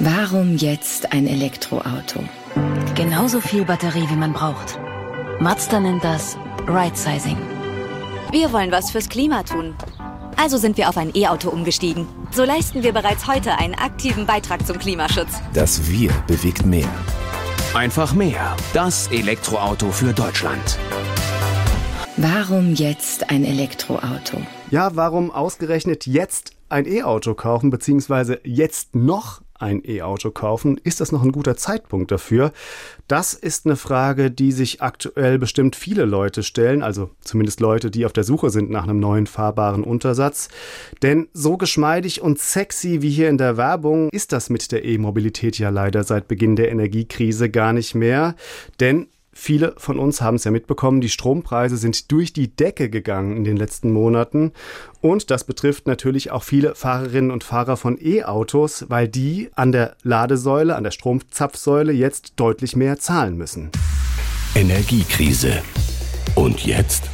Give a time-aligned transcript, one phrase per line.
[0.00, 2.18] Warum jetzt ein Elektroauto?
[2.96, 4.76] Genauso viel Batterie, wie man braucht.
[5.38, 6.36] Mazda nennt das
[6.66, 7.36] Right Sizing.
[8.32, 9.72] Wir wollen was fürs Klima tun.
[10.36, 12.08] Also sind wir auf ein E-Auto umgestiegen.
[12.32, 15.40] So leisten wir bereits heute einen aktiven Beitrag zum Klimaschutz.
[15.52, 16.88] Das Wir bewegt mehr.
[17.72, 18.56] Einfach mehr.
[18.72, 20.76] Das Elektroauto für Deutschland.
[22.16, 24.38] Warum jetzt ein Elektroauto?
[24.72, 30.78] Ja, warum ausgerechnet jetzt ein E-Auto kaufen, beziehungsweise jetzt noch ein E-Auto kaufen?
[30.82, 32.52] Ist das noch ein guter Zeitpunkt dafür?
[33.08, 38.06] Das ist eine Frage, die sich aktuell bestimmt viele Leute stellen, also zumindest Leute, die
[38.06, 40.48] auf der Suche sind nach einem neuen fahrbaren Untersatz.
[41.02, 45.58] Denn so geschmeidig und sexy wie hier in der Werbung ist das mit der E-Mobilität
[45.58, 48.34] ja leider seit Beginn der Energiekrise gar nicht mehr.
[48.80, 53.36] Denn Viele von uns haben es ja mitbekommen, die Strompreise sind durch die Decke gegangen
[53.36, 54.52] in den letzten Monaten.
[55.00, 59.96] Und das betrifft natürlich auch viele Fahrerinnen und Fahrer von E-Autos, weil die an der
[60.02, 63.70] Ladesäule, an der Stromzapfsäule jetzt deutlich mehr zahlen müssen.
[64.54, 65.62] Energiekrise.
[66.36, 67.10] Und jetzt?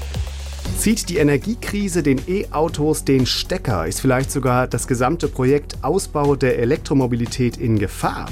[0.79, 3.87] Zieht die Energiekrise den E-Autos den Stecker?
[3.87, 8.27] Ist vielleicht sogar das gesamte Projekt Ausbau der Elektromobilität in Gefahr?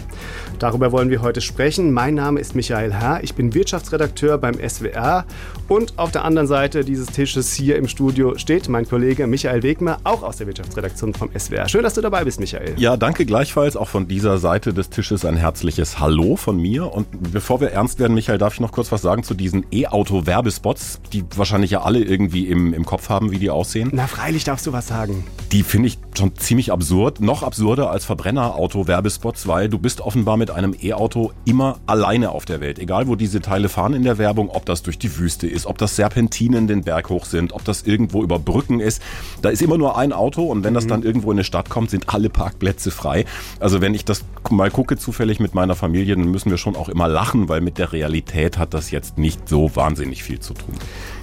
[0.58, 1.92] Darüber wollen wir heute sprechen.
[1.92, 5.24] Mein Name ist Michael Herr, ich bin Wirtschaftsredakteur beim SWR
[5.68, 9.98] und auf der anderen Seite dieses Tisches hier im Studio steht mein Kollege Michael Wegmer,
[10.04, 11.68] auch aus der Wirtschaftsredaktion vom SWR.
[11.68, 12.74] Schön, dass du dabei bist, Michael.
[12.76, 13.76] Ja, danke gleichfalls.
[13.76, 16.92] Auch von dieser Seite des Tisches ein herzliches Hallo von mir.
[16.92, 21.00] Und bevor wir ernst werden, Michael, darf ich noch kurz was sagen zu diesen E-Auto-Werbespots,
[21.12, 23.90] die wahrscheinlich ja alle irgendwie im, im Kopf haben, wie die aussehen?
[23.92, 25.24] Na, freilich darfst du was sagen.
[25.52, 27.20] Die finde ich schon ziemlich absurd.
[27.20, 32.60] Noch absurder als Verbrenner-Auto-Werbespots, weil du bist offenbar mit einem E-Auto immer alleine auf der
[32.60, 32.78] Welt.
[32.78, 35.78] Egal, wo diese Teile fahren in der Werbung, ob das durch die Wüste ist, ob
[35.78, 39.02] das Serpentinen den Berg hoch sind, ob das irgendwo über Brücken ist.
[39.42, 40.88] Da ist immer nur ein Auto und wenn das mhm.
[40.88, 43.24] dann irgendwo in eine Stadt kommt, sind alle Parkplätze frei.
[43.60, 46.88] Also wenn ich das mal gucke zufällig mit meiner Familie, dann müssen wir schon auch
[46.88, 50.74] immer lachen, weil mit der Realität hat das jetzt nicht so wahnsinnig viel zu tun.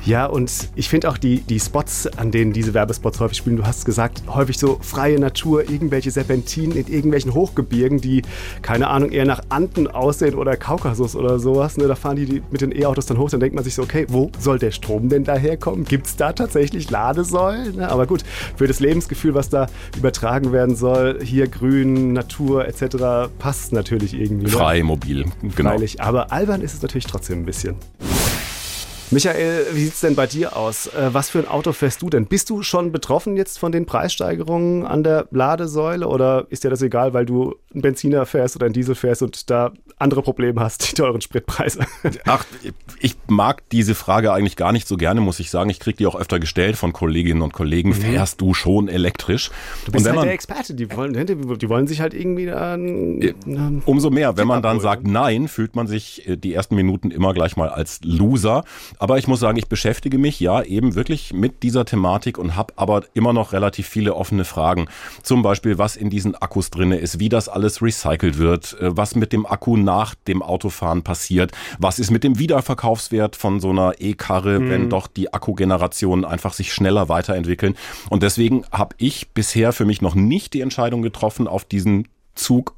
[0.05, 3.65] Ja, und ich finde auch die, die Spots, an denen diese Werbespots häufig spielen, du
[3.65, 8.21] hast gesagt, häufig so freie Natur, irgendwelche Serpentinen in irgendwelchen Hochgebirgen, die,
[8.61, 11.77] keine Ahnung, eher nach Anden aussehen oder Kaukasus oder sowas.
[11.77, 11.87] Ne?
[11.87, 14.05] Da fahren die, die mit den E-Autos dann hoch, dann denkt man sich so, okay,
[14.07, 15.85] wo soll der Strom denn daherkommen?
[15.85, 17.77] Gibt es da tatsächlich Ladesäulen?
[17.77, 17.89] Ne?
[17.89, 18.23] Aber gut,
[18.55, 19.65] für das Lebensgefühl, was da
[19.97, 24.45] übertragen werden soll, hier Grün, Natur etc., passt natürlich irgendwie.
[24.45, 24.51] Ne?
[24.51, 25.71] Frei, mobil, genau.
[25.71, 27.75] Freilich, aber albern ist es natürlich trotzdem ein bisschen.
[29.11, 30.87] Michael, wie sieht es denn bei dir aus?
[30.87, 32.25] Äh, was für ein Auto fährst du denn?
[32.25, 36.81] Bist du schon betroffen jetzt von den Preissteigerungen an der Ladesäule oder ist dir das
[36.81, 40.89] egal, weil du einen Benziner fährst oder einen Diesel fährst und da andere Probleme hast,
[40.91, 41.85] die teuren Spritpreise?
[42.25, 42.45] Ach,
[42.99, 45.69] ich mag diese Frage eigentlich gar nicht so gerne, muss ich sagen.
[45.69, 47.89] Ich kriege die auch öfter gestellt von Kolleginnen und Kollegen.
[47.89, 47.93] Mhm.
[47.93, 49.51] Fährst du schon elektrisch?
[49.85, 50.73] Du bist halt man, der Experte.
[50.73, 53.81] Die wollen, die wollen sich halt irgendwie dann.
[53.85, 54.35] Umso mehr.
[54.35, 57.69] Wenn man dann sagt Nein, fühlt man sich äh, die ersten Minuten immer gleich mal
[57.69, 58.63] als Loser.
[58.99, 62.73] Aber ich muss sagen, ich beschäftige mich ja eben wirklich mit dieser Thematik und habe
[62.77, 64.87] aber immer noch relativ viele offene Fragen.
[65.23, 69.15] Zum Beispiel, was in diesen Akkus drinne ist, wie das alles recycelt wird, äh, was
[69.15, 73.93] mit dem Akku nach dem Autofahren passiert, was ist mit dem Wiederverkaufswert von so einer
[73.99, 74.69] E-Karre, mhm.
[74.69, 77.75] wenn doch die Akkugenerationen einfach sich schneller weiterentwickeln.
[78.09, 82.75] Und deswegen habe ich bisher für mich noch nicht die Entscheidung getroffen, auf diesen Zug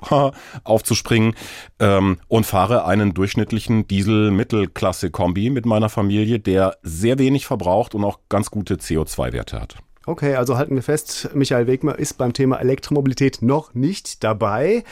[0.63, 1.35] aufzuspringen
[1.79, 8.19] ähm, und fahre einen durchschnittlichen Diesel-Mittelklasse-Kombi mit meiner Familie, der sehr wenig verbraucht und auch
[8.29, 9.75] ganz gute CO2-Werte hat.
[10.05, 14.85] Okay, also halten wir fest, Michael Wegmer ist beim Thema Elektromobilität noch nicht dabei.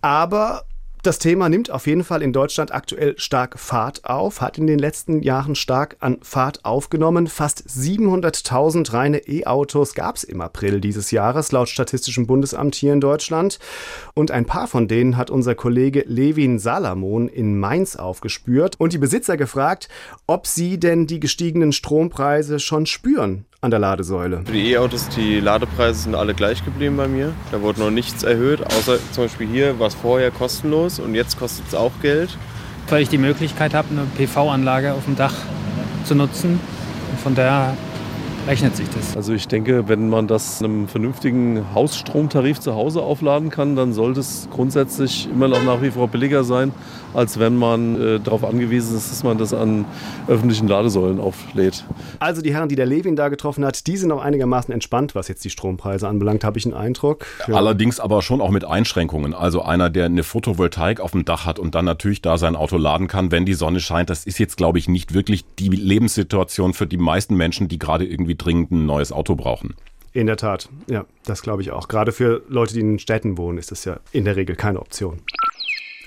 [0.00, 0.64] Aber
[1.08, 4.78] das Thema nimmt auf jeden Fall in Deutschland aktuell stark Fahrt auf, hat in den
[4.78, 7.28] letzten Jahren stark an Fahrt aufgenommen.
[7.28, 13.00] Fast 700.000 reine E-Autos gab es im April dieses Jahres laut Statistischem Bundesamt hier in
[13.00, 13.58] Deutschland.
[14.12, 18.98] Und ein paar von denen hat unser Kollege Levin Salamon in Mainz aufgespürt und die
[18.98, 19.88] Besitzer gefragt,
[20.26, 24.42] ob sie denn die gestiegenen Strompreise schon spüren an der Ladesäule.
[24.44, 27.32] Für die E-Autos, die Ladepreise sind alle gleich geblieben bei mir.
[27.50, 31.40] Da wurde noch nichts erhöht, außer zum Beispiel hier war es vorher kostenlos und jetzt
[31.40, 32.30] kostet es auch Geld.
[32.88, 35.34] Weil ich die Möglichkeit habe, eine PV-Anlage auf dem Dach
[36.04, 36.60] zu nutzen.
[37.10, 37.76] Und von daher
[38.46, 39.16] rechnet sich das.
[39.16, 44.20] Also ich denke, wenn man das einem vernünftigen Hausstromtarif zu Hause aufladen kann, dann sollte
[44.20, 46.72] es grundsätzlich immer noch nach wie vor billiger sein,
[47.14, 49.84] als wenn man äh, darauf angewiesen ist, dass man das an
[50.26, 51.84] öffentlichen Ladesäulen auflädt.
[52.18, 55.28] Also die Herren, die der Levin da getroffen hat, die sind auch einigermaßen entspannt, was
[55.28, 57.26] jetzt die Strompreise anbelangt, habe ich einen Eindruck.
[57.46, 57.54] Ja.
[57.54, 59.34] Allerdings aber schon auch mit Einschränkungen.
[59.34, 62.76] Also einer, der eine Photovoltaik auf dem Dach hat und dann natürlich da sein Auto
[62.76, 66.74] laden kann, wenn die Sonne scheint, das ist jetzt, glaube ich, nicht wirklich die Lebenssituation
[66.74, 69.74] für die meisten Menschen, die gerade irgendwie dringend ein neues Auto brauchen.
[70.12, 71.86] In der Tat, ja, das glaube ich auch.
[71.86, 75.20] Gerade für Leute, die in Städten wohnen, ist das ja in der Regel keine Option.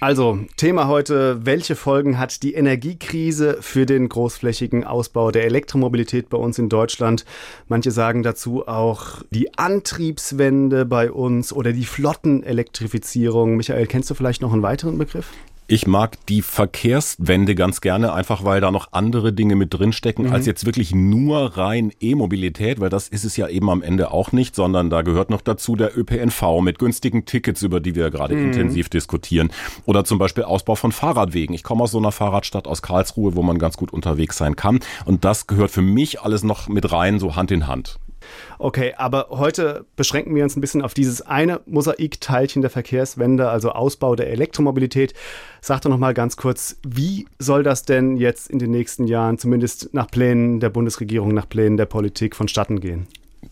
[0.04, 6.40] Also, Thema heute, welche Folgen hat die Energiekrise für den großflächigen Ausbau der Elektromobilität bei
[6.40, 7.24] uns in Deutschland?
[7.68, 13.58] Manche sagen dazu auch die Antriebswende bei uns oder die Flottenelektrifizierung.
[13.58, 15.28] Michael, kennst du vielleicht noch einen weiteren Begriff?
[15.72, 20.34] Ich mag die Verkehrswende ganz gerne, einfach weil da noch andere Dinge mit drinstecken, mhm.
[20.34, 24.34] als jetzt wirklich nur rein E-Mobilität, weil das ist es ja eben am Ende auch
[24.34, 28.36] nicht, sondern da gehört noch dazu der ÖPNV mit günstigen Tickets, über die wir gerade
[28.36, 28.48] mhm.
[28.48, 29.50] intensiv diskutieren.
[29.86, 31.56] Oder zum Beispiel Ausbau von Fahrradwegen.
[31.56, 34.82] Ich komme aus so einer Fahrradstadt aus Karlsruhe, wo man ganz gut unterwegs sein kann.
[35.06, 37.98] Und das gehört für mich alles noch mit rein, so Hand in Hand.
[38.64, 43.72] Okay, aber heute beschränken wir uns ein bisschen auf dieses eine Mosaikteilchen der Verkehrswende, also
[43.72, 45.16] Ausbau der Elektromobilität.
[45.62, 49.40] Sag doch noch mal ganz kurz, wie soll das denn jetzt in den nächsten Jahren,
[49.40, 53.08] zumindest nach Plänen der Bundesregierung, nach Plänen der Politik vonstatten gehen?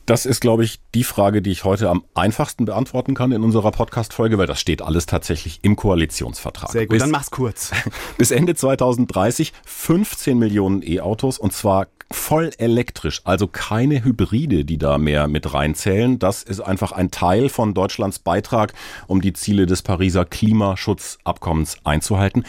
[0.05, 3.71] Das ist, glaube ich, die Frage, die ich heute am einfachsten beantworten kann in unserer
[3.71, 6.71] Podcast-Folge, weil das steht alles tatsächlich im Koalitionsvertrag.
[6.71, 7.71] Sehr gut, bis, dann mach's kurz.
[8.19, 14.97] Bis Ende 2030 15 Millionen E-Autos und zwar voll elektrisch, also keine Hybride, die da
[14.97, 16.17] mehr mit reinzählen.
[16.17, 18.73] Das ist einfach ein Teil von Deutschlands Beitrag,
[19.07, 22.43] um die Ziele des Pariser Klimaschutzabkommens einzuhalten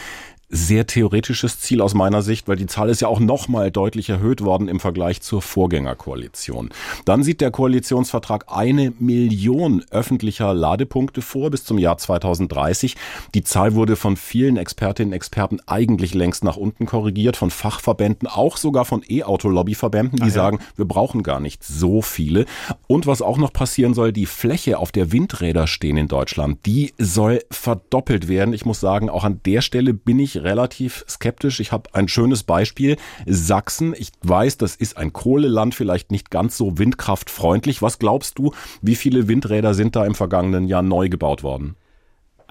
[0.51, 4.41] sehr theoretisches Ziel aus meiner Sicht, weil die Zahl ist ja auch nochmal deutlich erhöht
[4.41, 6.69] worden im Vergleich zur Vorgängerkoalition.
[7.05, 12.95] Dann sieht der Koalitionsvertrag eine Million öffentlicher Ladepunkte vor bis zum Jahr 2030.
[13.33, 18.27] Die Zahl wurde von vielen Expertinnen und Experten eigentlich längst nach unten korrigiert, von Fachverbänden,
[18.27, 20.31] auch sogar von E-Auto-Lobbyverbänden, die ah, ja.
[20.31, 22.45] sagen, wir brauchen gar nicht so viele.
[22.87, 26.93] Und was auch noch passieren soll, die Fläche, auf der Windräder stehen in Deutschland, die
[26.97, 28.53] soll verdoppelt werden.
[28.53, 31.59] Ich muss sagen, auch an der Stelle bin ich relativ skeptisch.
[31.59, 32.97] Ich habe ein schönes Beispiel.
[33.25, 37.81] Sachsen, ich weiß, das ist ein Kohleland, vielleicht nicht ganz so windkraftfreundlich.
[37.81, 41.75] Was glaubst du, wie viele Windräder sind da im vergangenen Jahr neu gebaut worden?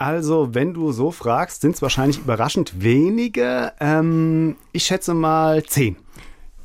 [0.01, 3.75] Also, wenn du so fragst, sind es wahrscheinlich überraschend wenige.
[3.81, 5.97] Ähm, ich schätze mal zehn.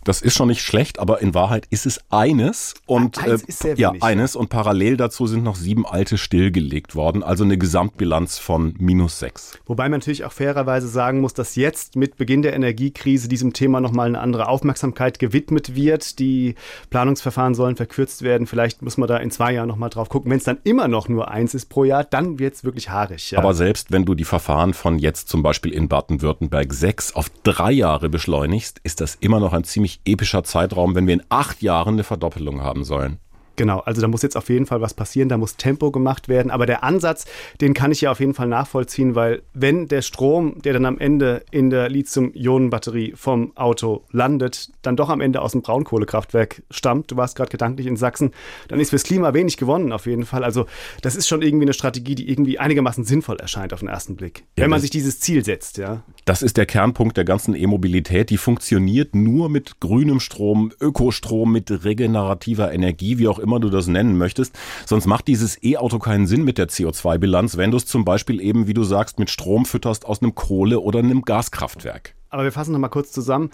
[0.06, 3.60] Das ist schon nicht schlecht, aber in Wahrheit ist es eines und eins äh, ist
[3.60, 8.38] sehr ja eines und parallel dazu sind noch sieben alte stillgelegt worden, also eine Gesamtbilanz
[8.38, 9.57] von minus sechs.
[9.66, 13.81] Wobei man natürlich auch fairerweise sagen muss, dass jetzt mit Beginn der Energiekrise diesem Thema
[13.81, 16.19] nochmal eine andere Aufmerksamkeit gewidmet wird.
[16.19, 16.54] Die
[16.92, 18.46] Planungsverfahren sollen verkürzt werden.
[18.46, 20.30] Vielleicht muss man da in zwei Jahren nochmal drauf gucken.
[20.30, 23.31] Wenn es dann immer noch nur eins ist pro Jahr, dann wird es wirklich haarig.
[23.31, 23.40] Ja.
[23.40, 27.72] Aber selbst wenn du die Verfahren von jetzt zum Beispiel in Baden-Württemberg sechs auf drei
[27.72, 31.95] Jahre beschleunigst, ist das immer noch ein ziemlich epischer Zeitraum, wenn wir in acht Jahren
[31.95, 33.19] eine Verdoppelung haben sollen.
[33.56, 36.51] Genau, also da muss jetzt auf jeden Fall was passieren, da muss Tempo gemacht werden.
[36.51, 37.25] Aber der Ansatz,
[37.62, 40.97] den kann ich ja auf jeden Fall nachvollziehen, weil wenn der Strom, der dann am
[40.97, 47.12] Ende in der Lithium-Ionen-Batterie vom Auto landet, dann doch am Ende aus dem Braunkohlekraftwerk stammt,
[47.12, 48.31] du warst gerade gedanklich in Sachsen,
[48.68, 50.44] dann ist fürs Klima wenig gewonnen auf jeden Fall.
[50.44, 50.65] Also
[51.01, 54.44] das ist schon irgendwie eine Strategie, die irgendwie einigermaßen sinnvoll erscheint auf den ersten Blick,
[54.57, 56.03] ja, wenn man sich dieses Ziel setzt, ja.
[56.25, 58.31] Das ist der Kernpunkt der ganzen E-Mobilität.
[58.31, 63.86] Die funktioniert nur mit grünem Strom, Ökostrom, mit regenerativer Energie, wie auch immer du das
[63.86, 64.57] nennen möchtest.
[64.88, 68.66] Sonst macht dieses E-Auto keinen Sinn mit der CO2-Bilanz, wenn du es zum Beispiel eben,
[68.66, 72.16] wie du sagst, mit Strom fütterst aus einem Kohle- oder einem Gaskraftwerk.
[72.36, 73.50] Aber wir fassen nochmal kurz zusammen.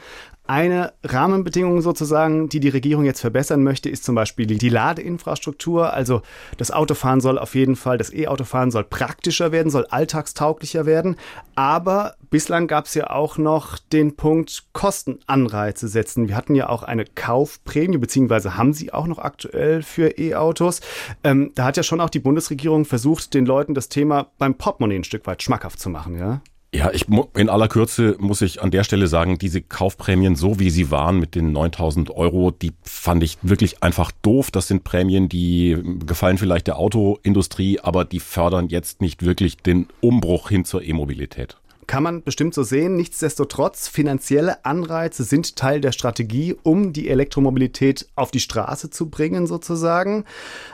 [0.48, 5.94] Eine Rahmenbedingung sozusagen, die die Regierung jetzt verbessern möchte, ist zum Beispiel die Ladeinfrastruktur.
[5.94, 6.24] Also
[6.58, 11.16] das Autofahren soll auf jeden Fall, das E-Autofahren soll praktischer werden, soll alltagstauglicher werden.
[11.54, 16.28] Aber bislang gab es ja auch noch den Punkt Kostenanreize setzen.
[16.28, 20.82] Wir hatten ja auch eine Kaufprämie, beziehungsweise haben sie auch noch aktuell für E-Autos.
[21.24, 24.96] Ähm, da hat ja schon auch die Bundesregierung versucht, den Leuten das Thema beim Portemonnaie
[24.96, 26.42] ein Stück weit schmackhaft zu machen, ja?
[26.74, 30.70] Ja, ich in aller Kürze muss ich an der Stelle sagen, diese Kaufprämien, so wie
[30.70, 34.52] sie waren mit den 9000 Euro, die fand ich wirklich einfach doof.
[34.52, 39.88] Das sind Prämien, die gefallen vielleicht der Autoindustrie, aber die fördern jetzt nicht wirklich den
[40.00, 41.58] Umbruch hin zur E-Mobilität.
[41.92, 42.96] Kann man bestimmt so sehen.
[42.96, 49.46] Nichtsdestotrotz, finanzielle Anreize sind Teil der Strategie, um die Elektromobilität auf die Straße zu bringen,
[49.46, 50.24] sozusagen.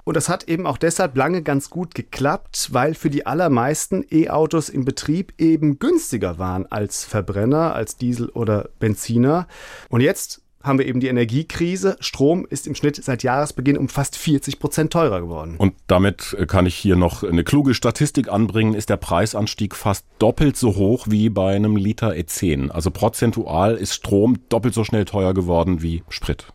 [0.04, 4.70] Und das hat eben auch deshalb lange ganz gut geklappt, weil für die allermeisten E-Autos
[4.70, 9.48] im Betrieb eben günstiger waren als Verbrenner, als Diesel oder Benziner.
[9.90, 11.98] Und jetzt haben wir eben die Energiekrise.
[12.00, 15.56] Strom ist im Schnitt seit Jahresbeginn um fast 40 Prozent teurer geworden.
[15.58, 20.06] Und damit äh, kann ich hier noch eine kluge Statistik anbringen, ist der Preisanstieg fast
[20.20, 22.70] doppelt so hoch wie bei einem Liter E10.
[22.70, 26.48] Also prozentual ist Strom doppelt so schnell teuer geworden wie Sprit.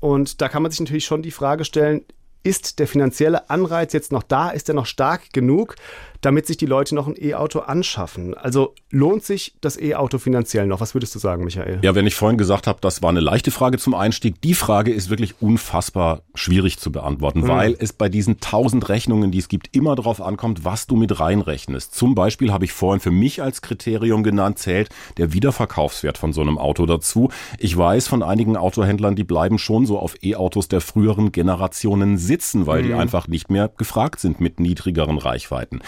[0.00, 2.02] Und da kann man sich natürlich schon die Frage stellen,
[2.42, 4.50] ist der finanzielle Anreiz jetzt noch da?
[4.50, 5.76] Ist er noch stark genug,
[6.22, 8.34] damit sich die Leute noch ein E-Auto anschaffen?
[8.34, 10.80] Also lohnt sich das E-Auto finanziell noch?
[10.80, 11.80] Was würdest du sagen, Michael?
[11.82, 14.92] Ja, wenn ich vorhin gesagt habe, das war eine leichte Frage zum Einstieg, die Frage
[14.92, 17.48] ist wirklich unfassbar schwierig zu beantworten, mhm.
[17.48, 21.18] weil es bei diesen tausend Rechnungen, die es gibt, immer darauf ankommt, was du mit
[21.18, 21.94] reinrechnest.
[21.94, 26.40] Zum Beispiel habe ich vorhin für mich als Kriterium genannt, zählt der Wiederverkaufswert von so
[26.40, 27.30] einem Auto dazu.
[27.58, 32.68] Ich weiß von einigen Autohändlern, die bleiben schon so auf E-Autos der früheren Generationen sitzen,
[32.68, 32.86] weil mhm.
[32.86, 35.80] die einfach nicht mehr gefragt sind mit niedrigeren Reichweiten.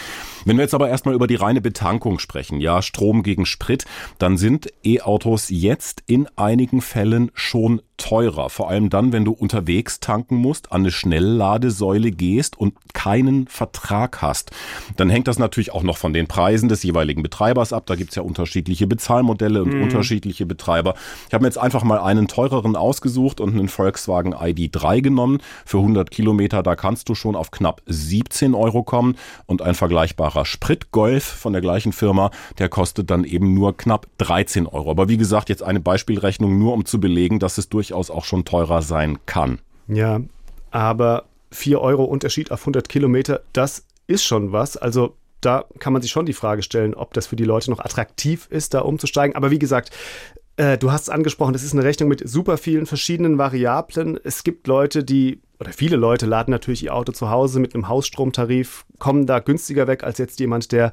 [0.44, 3.84] Wenn wir jetzt aber erstmal über die reine Betankung sprechen, ja, Strom gegen Sprit,
[4.18, 8.50] dann sind E-Autos jetzt in einigen Fällen schon teurer.
[8.50, 14.22] Vor allem dann, wenn du unterwegs tanken musst, an eine Schnellladesäule gehst und keinen Vertrag
[14.22, 14.50] hast.
[14.96, 17.86] Dann hängt das natürlich auch noch von den Preisen des jeweiligen Betreibers ab.
[17.86, 19.82] Da gibt's ja unterschiedliche Bezahlmodelle und mhm.
[19.82, 20.94] unterschiedliche Betreiber.
[21.28, 25.38] Ich habe mir jetzt einfach mal einen teureren ausgesucht und einen Volkswagen ID3 genommen.
[25.64, 29.16] Für 100 Kilometer, da kannst du schon auf knapp 17 Euro kommen.
[29.46, 34.66] Und ein vergleichbarer Spritgolf von der gleichen Firma, der kostet dann eben nur knapp 13
[34.66, 34.90] Euro.
[34.90, 38.24] Aber wie gesagt, jetzt eine Beispielrechnung nur, um zu belegen, dass es durch durchaus auch
[38.24, 39.58] schon teurer sein kann.
[39.88, 40.20] Ja,
[40.70, 44.76] aber 4 Euro Unterschied auf 100 Kilometer, das ist schon was.
[44.76, 47.80] Also da kann man sich schon die Frage stellen, ob das für die Leute noch
[47.80, 49.36] attraktiv ist, da umzusteigen.
[49.36, 49.90] Aber wie gesagt,
[50.56, 54.18] äh, du hast es angesprochen, das ist eine Rechnung mit super vielen verschiedenen Variablen.
[54.22, 57.88] Es gibt Leute, die, oder viele Leute laden natürlich ihr Auto zu Hause mit einem
[57.88, 60.92] Hausstromtarif, kommen da günstiger weg als jetzt jemand, der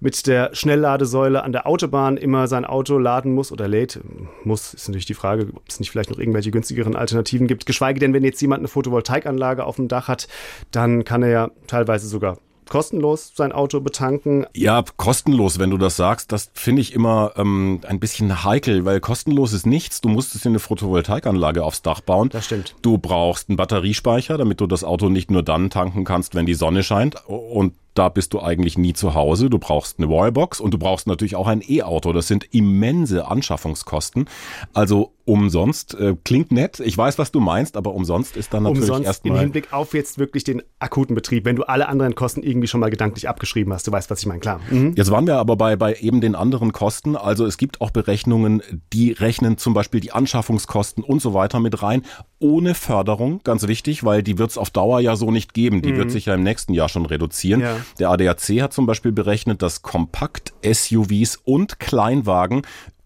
[0.00, 4.00] mit der Schnellladesäule an der Autobahn immer sein Auto laden muss oder lädt.
[4.44, 7.66] Muss, ist natürlich die Frage, ob es nicht vielleicht noch irgendwelche günstigeren Alternativen gibt.
[7.66, 10.26] Geschweige denn, wenn jetzt jemand eine Photovoltaikanlage auf dem Dach hat,
[10.70, 12.38] dann kann er ja teilweise sogar
[12.72, 14.46] kostenlos sein Auto betanken.
[14.54, 18.98] Ja, kostenlos, wenn du das sagst, das finde ich immer ähm, ein bisschen heikel, weil
[18.98, 20.00] kostenlos ist nichts.
[20.00, 22.30] Du musst es in eine Photovoltaikanlage aufs Dach bauen.
[22.30, 22.74] Das stimmt.
[22.80, 26.54] Du brauchst einen Batteriespeicher, damit du das Auto nicht nur dann tanken kannst, wenn die
[26.54, 27.16] Sonne scheint.
[27.26, 29.50] Und da bist du eigentlich nie zu Hause.
[29.50, 32.14] Du brauchst eine Wallbox und du brauchst natürlich auch ein E-Auto.
[32.14, 34.30] Das sind immense Anschaffungskosten.
[34.72, 36.80] Also umsonst äh, klingt nett.
[36.80, 39.36] Ich weiß, was du meinst, aber umsonst ist dann natürlich umsonst erstmal.
[39.36, 42.80] Im Hinblick auf jetzt wirklich den akuten Betrieb, wenn du alle anderen Kosten irgendwie schon
[42.80, 43.86] mal gedanklich abgeschrieben hast.
[43.86, 44.60] Du weißt, was ich meine, klar.
[44.70, 44.94] Mhm.
[44.96, 47.16] Jetzt waren wir aber bei, bei eben den anderen Kosten.
[47.16, 48.62] Also es gibt auch Berechnungen,
[48.92, 52.02] die rechnen zum Beispiel die Anschaffungskosten und so weiter mit rein,
[52.38, 53.40] ohne Förderung.
[53.44, 55.82] Ganz wichtig, weil die wird es auf Dauer ja so nicht geben.
[55.82, 55.98] Die mhm.
[55.98, 57.60] wird sich ja im nächsten Jahr schon reduzieren.
[57.60, 57.76] Ja.
[57.98, 62.62] Der ADAC hat zum Beispiel berechnet, dass Kompakt-SUVs und Kleinwagen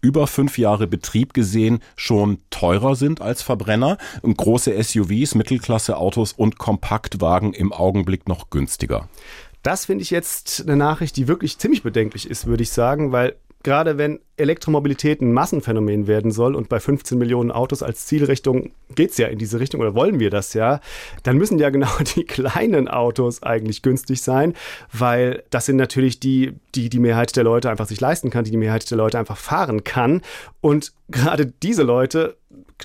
[0.07, 6.57] über fünf Jahre Betrieb gesehen schon teurer sind als Verbrenner und große SUVs, Mittelklasse-Autos und
[6.57, 9.09] Kompaktwagen im Augenblick noch günstiger.
[9.63, 13.35] Das finde ich jetzt eine Nachricht, die wirklich ziemlich bedenklich ist, würde ich sagen, weil
[13.67, 19.11] gerade wenn Elektromobilität ein Massenphänomen werden soll und bei 15 Millionen Autos als Zielrichtung geht
[19.11, 20.79] es ja in diese Richtung oder wollen wir das ja,
[21.23, 24.53] dann müssen ja genau die kleinen Autos eigentlich günstig sein,
[24.93, 28.51] weil das sind natürlich die, die die Mehrheit der Leute einfach sich leisten kann, die
[28.51, 30.21] die Mehrheit der Leute einfach fahren kann.
[30.61, 32.37] Und gerade diese Leute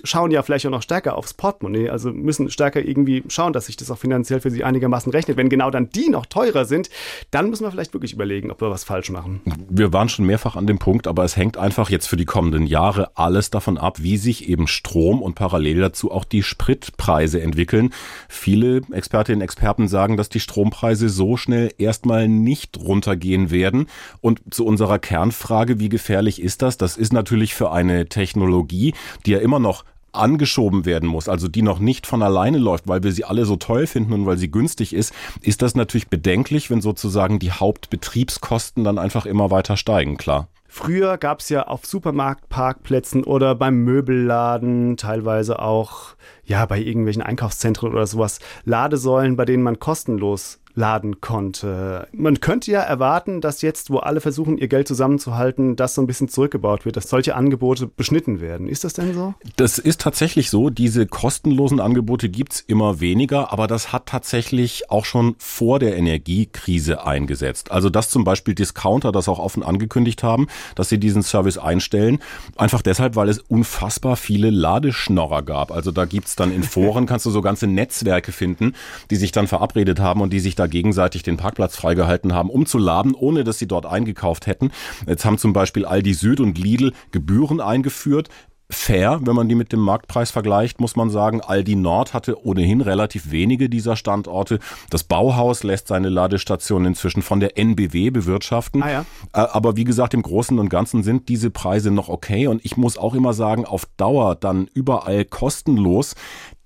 [0.05, 3.77] schauen ja vielleicht auch noch stärker aufs Portemonnaie, also müssen stärker irgendwie schauen, dass sich
[3.77, 5.37] das auch finanziell für sie einigermaßen rechnet.
[5.37, 6.91] Wenn genau dann die noch teurer sind,
[7.31, 9.41] dann müssen wir vielleicht wirklich überlegen, ob wir was falsch machen.
[9.69, 12.67] Wir waren schon mehrfach an dem Punkt, aber es hängt einfach jetzt für die kommenden
[12.67, 17.93] Jahre alles davon ab, wie sich eben Strom und parallel dazu auch die Spritpreise entwickeln.
[18.29, 23.87] Viele Expertinnen und Experten sagen, dass die Strompreise so schnell erstmal nicht runtergehen werden.
[24.21, 26.79] Und zu unserer Kernfrage, wie gefährlich ist das?
[26.79, 28.95] Das ist natürlich für eine Technologie,
[29.27, 29.82] die ja immer noch
[30.12, 33.57] angeschoben werden muss, also die noch nicht von alleine läuft, weil wir sie alle so
[33.57, 38.85] toll finden und weil sie günstig ist, ist das natürlich bedenklich, wenn sozusagen die Hauptbetriebskosten
[38.85, 40.49] dann einfach immer weiter steigen, klar.
[40.75, 46.14] Früher gab es ja auf Supermarktparkplätzen oder beim Möbelladen, teilweise auch
[46.52, 52.09] ja bei irgendwelchen Einkaufszentren oder sowas, Ladesäulen, bei denen man kostenlos laden konnte.
[52.12, 56.06] Man könnte ja erwarten, dass jetzt, wo alle versuchen, ihr Geld zusammenzuhalten, das so ein
[56.06, 58.68] bisschen zurückgebaut wird, dass solche Angebote beschnitten werden.
[58.68, 59.35] Ist das denn so?
[59.56, 60.71] Das ist tatsächlich so.
[60.71, 67.04] Diese kostenlosen Angebote gibt's immer weniger, aber das hat tatsächlich auch schon vor der Energiekrise
[67.04, 67.71] eingesetzt.
[67.71, 72.18] Also dass zum Beispiel Discounter das auch offen angekündigt haben, dass sie diesen Service einstellen.
[72.56, 75.71] Einfach deshalb, weil es unfassbar viele Ladeschnorrer gab.
[75.71, 78.75] Also da gibt's dann in Foren, kannst du so ganze Netzwerke finden,
[79.11, 82.67] die sich dann verabredet haben und die sich da gegenseitig den Parkplatz freigehalten haben, um
[82.67, 84.71] zu laden, ohne dass sie dort eingekauft hätten.
[85.07, 88.29] Jetzt haben zum Beispiel Aldi Süd und Lidl Gebühren eingeführt
[88.73, 91.41] fair, wenn man die mit dem Marktpreis vergleicht, muss man sagen.
[91.41, 94.59] Aldi Nord hatte ohnehin relativ wenige dieser Standorte.
[94.91, 98.83] Das Bauhaus lässt seine Ladestation inzwischen von der NBW bewirtschaften.
[98.83, 99.00] Ah ja.
[99.33, 102.47] Äh, aber wie gesagt, im Großen und Ganzen sind diese Preise noch okay.
[102.47, 106.14] Und ich muss auch immer sagen, auf Dauer dann überall kostenlos,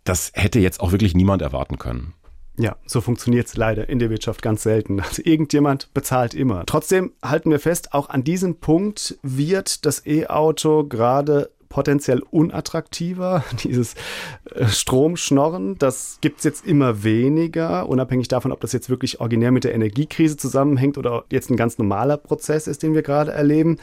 [0.04, 2.14] das hätte jetzt auch wirklich niemand erwarten können.
[2.58, 5.00] Ja, so funktioniert es leider in der Wirtschaft ganz selten.
[5.00, 6.64] Also irgendjemand bezahlt immer.
[6.66, 13.44] Trotzdem halten wir fest, auch an diesem Punkt wird das E-Auto gerade potenziell unattraktiver.
[13.62, 13.96] Dieses
[14.54, 19.50] äh, Stromschnorren, das gibt es jetzt immer weniger, unabhängig davon, ob das jetzt wirklich originär
[19.50, 23.76] mit der Energiekrise zusammenhängt oder jetzt ein ganz normaler Prozess ist, den wir gerade erleben.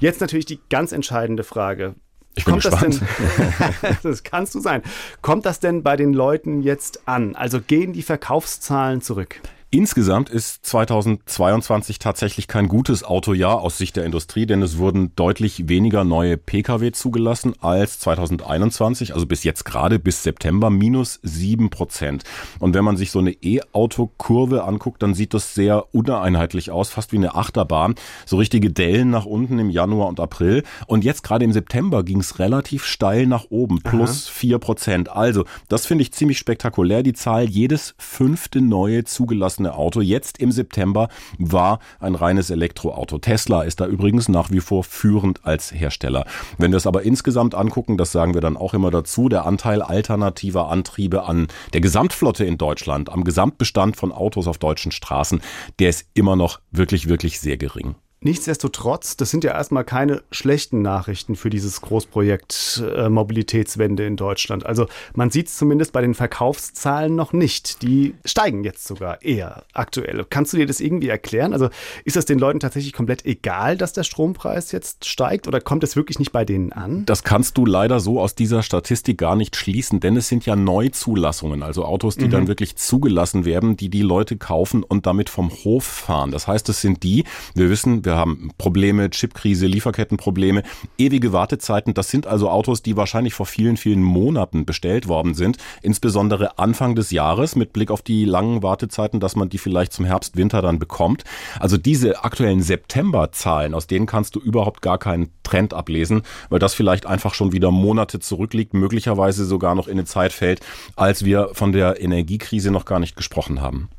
[0.00, 1.94] Jetzt natürlich die ganz entscheidende Frage.
[2.34, 3.00] Ich bin Kommt gespannt.
[3.00, 4.82] das denn, das kannst du sein.
[5.22, 7.36] Kommt das denn bei den Leuten jetzt an?
[7.36, 9.40] Also gehen die Verkaufszahlen zurück?
[9.76, 15.68] Insgesamt ist 2022 tatsächlich kein gutes Autojahr aus Sicht der Industrie, denn es wurden deutlich
[15.68, 22.24] weniger neue Pkw zugelassen als 2021, also bis jetzt gerade bis September minus sieben Prozent.
[22.58, 27.12] Und wenn man sich so eine E-Auto-Kurve anguckt, dann sieht das sehr uneinheitlich aus, fast
[27.12, 27.96] wie eine Achterbahn.
[28.24, 30.62] So richtige Dellen nach unten im Januar und April.
[30.86, 35.10] Und jetzt gerade im September ging es relativ steil nach oben, plus vier Prozent.
[35.10, 37.02] Also, das finde ich ziemlich spektakulär.
[37.02, 41.08] Die Zahl jedes fünfte neue zugelassene Auto jetzt im September
[41.38, 43.18] war ein reines Elektroauto.
[43.18, 46.24] Tesla ist da übrigens nach wie vor führend als Hersteller.
[46.58, 49.82] Wenn wir es aber insgesamt angucken, das sagen wir dann auch immer dazu, der Anteil
[49.82, 55.40] alternativer Antriebe an der Gesamtflotte in Deutschland, am Gesamtbestand von Autos auf deutschen Straßen,
[55.78, 57.96] der ist immer noch wirklich, wirklich sehr gering.
[58.20, 64.64] Nichtsdestotrotz, das sind ja erstmal keine schlechten Nachrichten für dieses Großprojekt äh, Mobilitätswende in Deutschland.
[64.64, 67.82] Also man sieht es zumindest bei den Verkaufszahlen noch nicht.
[67.82, 70.24] Die steigen jetzt sogar eher aktuell.
[70.30, 71.52] Kannst du dir das irgendwie erklären?
[71.52, 71.68] Also
[72.04, 75.94] ist das den Leuten tatsächlich komplett egal, dass der Strompreis jetzt steigt oder kommt es
[75.94, 77.04] wirklich nicht bei denen an?
[77.04, 80.56] Das kannst du leider so aus dieser Statistik gar nicht schließen, denn es sind ja
[80.56, 82.30] Neuzulassungen, also Autos, die mhm.
[82.30, 86.30] dann wirklich zugelassen werden, die die Leute kaufen und damit vom Hof fahren.
[86.30, 90.62] Das heißt, es sind die, wir wissen, wir haben Probleme, Chipkrise, Lieferkettenprobleme,
[90.96, 91.92] ewige Wartezeiten.
[91.92, 95.58] Das sind also Autos, die wahrscheinlich vor vielen, vielen Monaten bestellt worden sind.
[95.82, 100.04] Insbesondere Anfang des Jahres mit Blick auf die langen Wartezeiten, dass man die vielleicht zum
[100.04, 101.24] Herbst, Winter dann bekommt.
[101.60, 106.74] Also diese aktuellen September-Zahlen, aus denen kannst du überhaupt gar keinen Trend ablesen, weil das
[106.74, 110.60] vielleicht einfach schon wieder Monate zurückliegt, möglicherweise sogar noch in eine Zeit fällt,
[110.94, 113.90] als wir von der Energiekrise noch gar nicht gesprochen haben.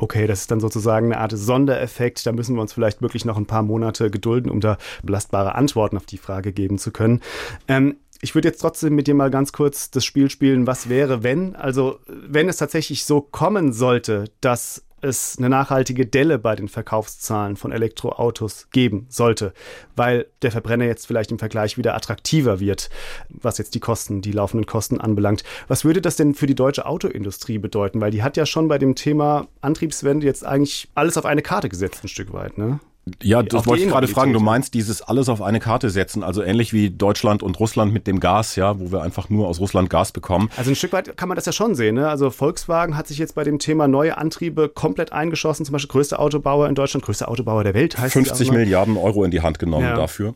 [0.00, 2.24] Okay, das ist dann sozusagen eine Art Sondereffekt.
[2.24, 5.98] Da müssen wir uns vielleicht wirklich noch ein paar Monate gedulden, um da belastbare Antworten
[5.98, 7.20] auf die Frage geben zu können.
[7.68, 11.22] Ähm, ich würde jetzt trotzdem mit dir mal ganz kurz das Spiel spielen, was wäre,
[11.22, 16.68] wenn, also wenn es tatsächlich so kommen sollte, dass es eine nachhaltige Delle bei den
[16.68, 19.52] Verkaufszahlen von Elektroautos geben sollte,
[19.96, 22.90] weil der Verbrenner jetzt vielleicht im Vergleich wieder attraktiver wird,
[23.28, 25.44] was jetzt die Kosten, die laufenden Kosten anbelangt.
[25.68, 28.00] Was würde das denn für die deutsche Autoindustrie bedeuten?
[28.00, 31.68] Weil die hat ja schon bei dem Thema Antriebswende jetzt eigentlich alles auf eine Karte
[31.68, 32.80] gesetzt, ein Stück weit, ne?
[33.22, 34.32] Ja, das wollte ich gerade fragen.
[34.32, 38.06] Du meinst dieses alles auf eine Karte setzen, also ähnlich wie Deutschland und Russland mit
[38.06, 40.50] dem Gas, ja, wo wir einfach nur aus Russland Gas bekommen.
[40.56, 41.94] Also ein Stück weit kann man das ja schon sehen.
[41.96, 42.08] Ne?
[42.08, 45.64] Also Volkswagen hat sich jetzt bei dem Thema neue Antriebe komplett eingeschossen.
[45.64, 49.30] Zum Beispiel größter Autobauer in Deutschland, größter Autobauer der Welt heißt 50 Milliarden Euro in
[49.30, 49.96] die Hand genommen ja.
[49.96, 50.34] dafür.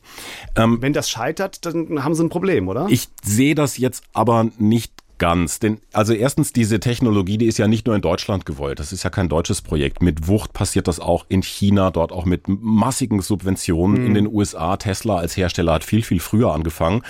[0.56, 2.86] Ähm, Wenn das scheitert, dann haben sie ein Problem, oder?
[2.88, 5.58] Ich sehe das jetzt aber nicht ganz.
[5.58, 8.80] Denn also erstens, diese Technologie, die ist ja nicht nur in Deutschland gewollt.
[8.80, 10.02] Das ist ja kein deutsches Projekt.
[10.02, 14.06] Mit Wucht passiert das auch in China, dort auch mit massigen Subventionen mhm.
[14.06, 14.76] in den USA.
[14.76, 17.02] Tesla als Hersteller hat viel, viel früher angefangen.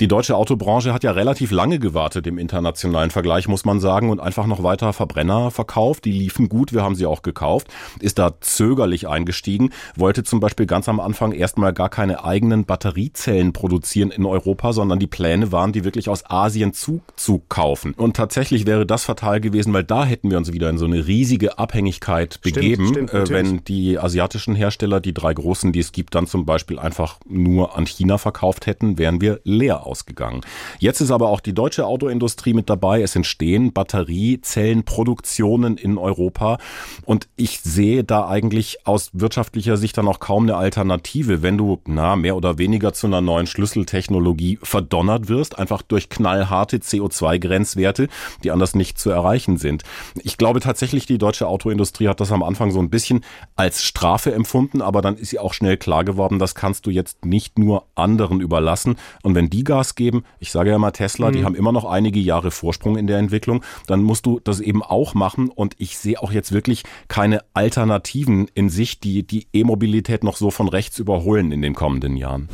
[0.00, 4.20] Die deutsche Autobranche hat ja relativ lange gewartet im internationalen Vergleich, muss man sagen, und
[4.20, 6.04] einfach noch weiter Verbrenner verkauft.
[6.04, 7.68] Die liefen gut, wir haben sie auch gekauft.
[8.00, 13.52] Ist da zögerlich eingestiegen, wollte zum Beispiel ganz am Anfang erstmal gar keine eigenen Batteriezellen
[13.52, 17.94] produzieren in Europa, sondern die Pläne waren, die wirklich aus Asien zu, zu kaufen.
[17.94, 21.06] Und tatsächlich wäre das fatal gewesen, weil da hätten wir uns wieder in so eine
[21.06, 25.92] riesige Abhängigkeit begeben, stimmt, stimmt, äh, wenn die asiatischen Hersteller, die drei großen, die es
[25.92, 30.40] gibt, dann zum Beispiel einfach nur an China verkauft hätten, wären wir leer ausgegangen.
[30.78, 33.02] Jetzt ist aber auch die deutsche Autoindustrie mit dabei.
[33.02, 36.58] Es entstehen Batteriezellenproduktionen in Europa
[37.04, 41.80] und ich sehe da eigentlich aus wirtschaftlicher Sicht dann auch kaum eine Alternative, wenn du
[41.86, 48.08] na mehr oder weniger zu einer neuen Schlüsseltechnologie verdonnert wirst, einfach durch knallharte CO2 Grenzwerte,
[48.44, 49.82] die anders nicht zu erreichen sind.
[50.22, 53.24] Ich glaube tatsächlich, die deutsche Autoindustrie hat das am Anfang so ein bisschen
[53.56, 57.24] als Strafe empfunden, aber dann ist sie auch schnell klar geworden, das kannst du jetzt
[57.24, 58.96] nicht nur anderen überlassen.
[59.22, 61.32] Und wenn die Gas geben, ich sage ja mal Tesla, mhm.
[61.32, 64.82] die haben immer noch einige Jahre Vorsprung in der Entwicklung, dann musst du das eben
[64.82, 65.48] auch machen.
[65.48, 70.50] Und ich sehe auch jetzt wirklich keine Alternativen in sich, die die E-Mobilität noch so
[70.50, 72.48] von rechts überholen in den kommenden Jahren.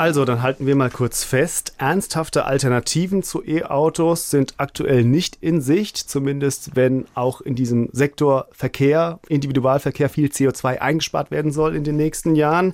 [0.00, 1.74] Also, dann halten wir mal kurz fest.
[1.76, 8.48] Ernsthafte Alternativen zu E-Autos sind aktuell nicht in Sicht, zumindest wenn auch in diesem Sektor
[8.50, 12.72] Verkehr, Individualverkehr viel CO2 eingespart werden soll in den nächsten Jahren.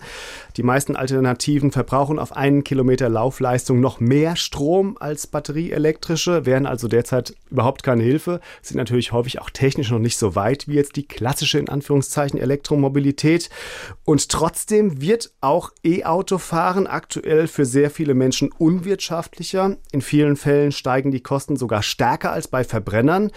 [0.57, 6.89] Die meisten Alternativen verbrauchen auf einen Kilometer Laufleistung noch mehr Strom als batterieelektrische, wären also
[6.89, 10.97] derzeit überhaupt keine Hilfe, sind natürlich häufig auch technisch noch nicht so weit wie jetzt
[10.97, 13.51] die klassische in Anführungszeichen Elektromobilität.
[14.05, 19.77] Und trotzdem wird auch E-Autofahren aktuell aktuell für sehr viele Menschen unwirtschaftlicher.
[19.93, 23.31] In vielen Fällen steigen die Kosten sogar stärker als bei Verbrennern.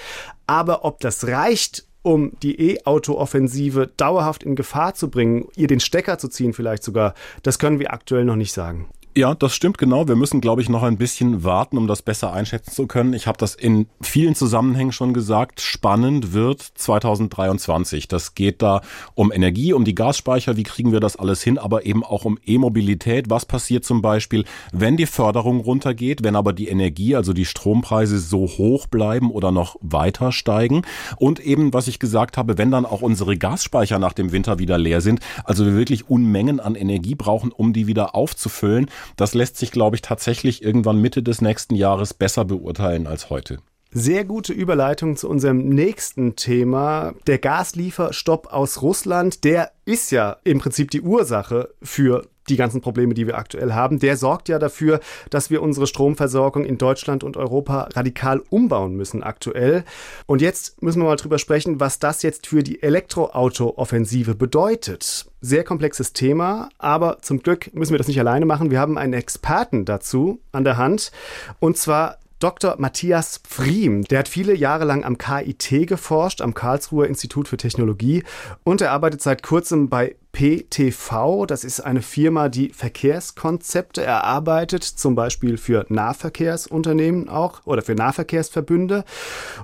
[0.48, 6.18] Aber ob das reicht, um die E-Auto-Offensive dauerhaft in Gefahr zu bringen, ihr den Stecker
[6.18, 8.90] zu ziehen vielleicht sogar, das können wir aktuell noch nicht sagen.
[9.18, 10.08] Ja, das stimmt genau.
[10.08, 13.14] Wir müssen, glaube ich, noch ein bisschen warten, um das besser einschätzen zu können.
[13.14, 15.62] Ich habe das in vielen Zusammenhängen schon gesagt.
[15.62, 18.08] Spannend wird 2023.
[18.08, 18.82] Das geht da
[19.16, 20.58] um Energie, um die Gasspeicher.
[20.58, 21.58] Wie kriegen wir das alles hin?
[21.58, 23.32] Aber eben auch um E-Mobilität.
[23.32, 28.20] Was passiert zum Beispiel, wenn die Förderung runtergeht, wenn aber die Energie, also die Strompreise
[28.20, 30.84] so hoch bleiben oder noch weiter steigen?
[31.18, 34.78] Und eben, was ich gesagt habe, wenn dann auch unsere Gasspeicher nach dem Winter wieder
[34.78, 39.58] leer sind, also wir wirklich Unmengen an Energie brauchen, um die wieder aufzufüllen, das lässt
[39.58, 43.60] sich, glaube ich, tatsächlich irgendwann Mitte des nächsten Jahres besser beurteilen als heute.
[43.92, 47.16] Sehr gute Überleitung zu unserem nächsten Thema.
[47.26, 53.14] Der Gaslieferstopp aus Russland, der ist ja im Prinzip die Ursache für die ganzen Probleme,
[53.14, 57.38] die wir aktuell haben, der sorgt ja dafür, dass wir unsere Stromversorgung in Deutschland und
[57.38, 59.84] Europa radikal umbauen müssen aktuell.
[60.26, 65.26] Und jetzt müssen wir mal drüber sprechen, was das jetzt für die Elektroauto-Offensive bedeutet.
[65.42, 68.72] Sehr komplexes Thema, aber zum Glück müssen wir das nicht alleine machen.
[68.72, 71.12] Wir haben einen Experten dazu an der Hand
[71.60, 72.76] und zwar Dr.
[72.78, 74.04] Matthias Pfriem.
[74.04, 78.24] Der hat viele Jahre lang am KIT geforscht, am Karlsruher Institut für Technologie
[78.64, 81.46] und er arbeitet seit kurzem bei PTV.
[81.46, 89.04] Das ist eine Firma, die Verkehrskonzepte erarbeitet, zum Beispiel für Nahverkehrsunternehmen auch oder für Nahverkehrsverbünde.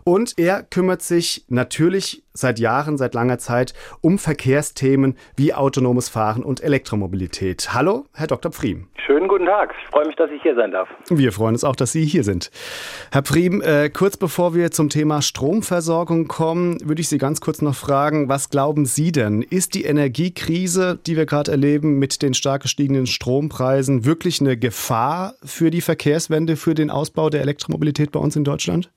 [0.03, 6.43] Und er kümmert sich natürlich seit Jahren, seit langer Zeit um Verkehrsthemen wie autonomes Fahren
[6.43, 7.73] und Elektromobilität.
[7.73, 8.51] Hallo, Herr Dr.
[8.51, 8.89] Pfriem.
[9.05, 9.73] Schönen guten Tag.
[9.81, 10.89] Ich freue mich, dass ich hier sein darf.
[11.09, 12.49] Wir freuen uns auch, dass Sie hier sind.
[13.11, 17.61] Herr Pfriem, äh, kurz bevor wir zum Thema Stromversorgung kommen, würde ich Sie ganz kurz
[17.61, 19.43] noch fragen, was glauben Sie denn?
[19.43, 24.55] Ist die Energiekrise Krise, die wir gerade erleben mit den stark gestiegenen Strompreisen, wirklich eine
[24.55, 28.89] Gefahr für die Verkehrswende, für den Ausbau der Elektromobilität bei uns in Deutschland?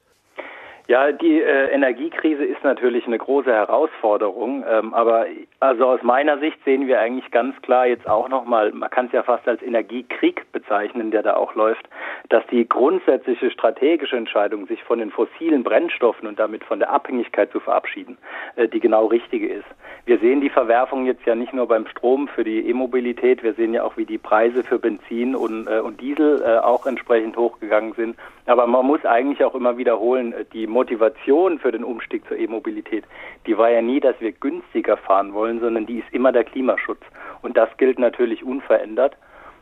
[0.91, 5.27] Ja, die äh, Energiekrise ist natürlich eine große Herausforderung, ähm, aber
[5.61, 9.13] also aus meiner Sicht sehen wir eigentlich ganz klar jetzt auch nochmal, man kann es
[9.13, 11.87] ja fast als Energiekrieg bezeichnen, der da auch läuft,
[12.31, 17.53] dass die grundsätzliche strategische Entscheidung, sich von den fossilen Brennstoffen und damit von der Abhängigkeit
[17.53, 18.17] zu verabschieden,
[18.57, 19.69] äh, die genau richtige ist.
[20.07, 23.75] Wir sehen die Verwerfung jetzt ja nicht nur beim Strom für die E-Mobilität, wir sehen
[23.75, 27.93] ja auch, wie die Preise für Benzin und, äh, und Diesel äh, auch entsprechend hochgegangen
[27.93, 28.17] sind.
[28.47, 33.05] Aber man muss eigentlich auch immer wiederholen, äh, die Motivation für den Umstieg zur E-Mobilität,
[33.47, 37.01] die war ja nie, dass wir günstiger fahren wollen, sondern die ist immer der Klimaschutz.
[37.43, 39.17] Und das gilt natürlich unverändert.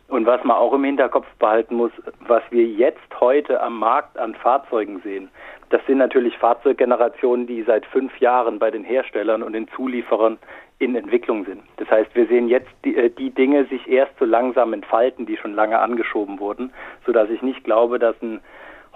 [0.08, 4.34] Und was man auch im Hinterkopf behalten muss, was wir jetzt heute am Markt an
[4.34, 5.30] Fahrzeugen sehen,
[5.70, 10.38] das sind natürlich Fahrzeuggenerationen, die seit fünf Jahren bei den Herstellern und den Zulieferern
[10.78, 11.62] in Entwicklung sind.
[11.78, 15.38] Das heißt, wir sehen jetzt die, äh, die Dinge sich erst so langsam entfalten, die
[15.38, 16.70] schon lange angeschoben wurden,
[17.06, 18.40] sodass ich nicht glaube, dass ein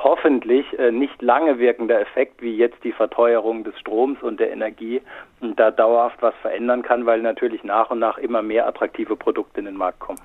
[0.02, 5.00] hoffentlich äh, nicht lange wirkender Effekt wie jetzt die Verteuerung des Stroms und der Energie
[5.56, 9.66] da dauerhaft was verändern kann, weil natürlich nach und nach immer mehr attraktive Produkte in
[9.66, 10.20] den Markt kommen.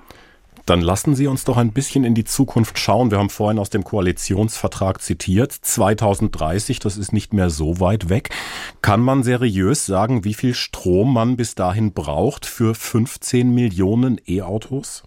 [0.66, 3.12] Dann lassen Sie uns doch ein bisschen in die Zukunft schauen.
[3.12, 5.52] Wir haben vorhin aus dem Koalitionsvertrag zitiert.
[5.52, 8.30] 2030, das ist nicht mehr so weit weg.
[8.82, 15.04] Kann man seriös sagen, wie viel Strom man bis dahin braucht für 15 Millionen E-Autos?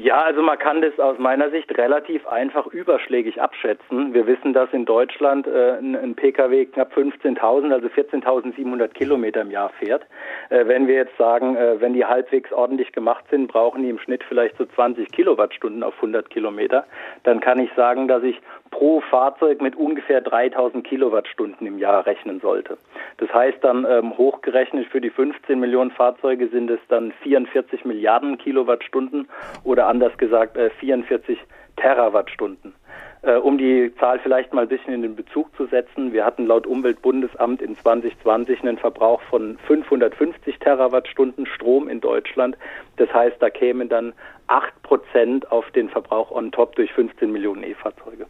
[0.00, 4.14] Ja, also man kann das aus meiner Sicht relativ einfach überschlägig abschätzen.
[4.14, 9.50] Wir wissen, dass in Deutschland äh, ein, ein, Pkw knapp 15.000, also 14.700 Kilometer im
[9.50, 10.06] Jahr fährt.
[10.50, 13.98] Äh, wenn wir jetzt sagen, äh, wenn die halbwegs ordentlich gemacht sind, brauchen die im
[13.98, 16.86] Schnitt vielleicht so 20 Kilowattstunden auf 100 Kilometer,
[17.24, 22.40] dann kann ich sagen, dass ich pro Fahrzeug mit ungefähr 3000 Kilowattstunden im Jahr rechnen
[22.40, 22.78] sollte.
[23.18, 28.38] Das heißt dann ähm, hochgerechnet für die 15 Millionen Fahrzeuge sind es dann 44 Milliarden
[28.38, 29.28] Kilowattstunden
[29.64, 31.38] oder anders gesagt äh, 44
[31.76, 32.74] Terawattstunden.
[33.22, 36.46] Äh, um die Zahl vielleicht mal ein bisschen in den Bezug zu setzen, wir hatten
[36.46, 42.56] laut Umweltbundesamt in 2020 einen Verbrauch von 550 Terawattstunden Strom in Deutschland.
[42.96, 44.12] Das heißt, da kämen dann
[44.46, 48.26] 8 Prozent auf den Verbrauch on top durch 15 Millionen E-Fahrzeuge.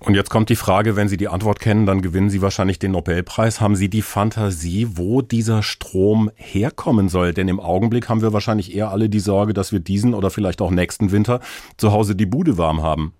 [0.00, 2.92] Und jetzt kommt die Frage, wenn Sie die Antwort kennen, dann gewinnen Sie wahrscheinlich den
[2.92, 3.60] Nobelpreis.
[3.60, 7.34] Haben Sie die Fantasie, wo dieser Strom herkommen soll?
[7.34, 10.60] Denn im Augenblick haben wir wahrscheinlich eher alle die Sorge, dass wir diesen oder vielleicht
[10.60, 11.40] auch nächsten Winter
[11.76, 13.12] zu Hause die Bude warm haben.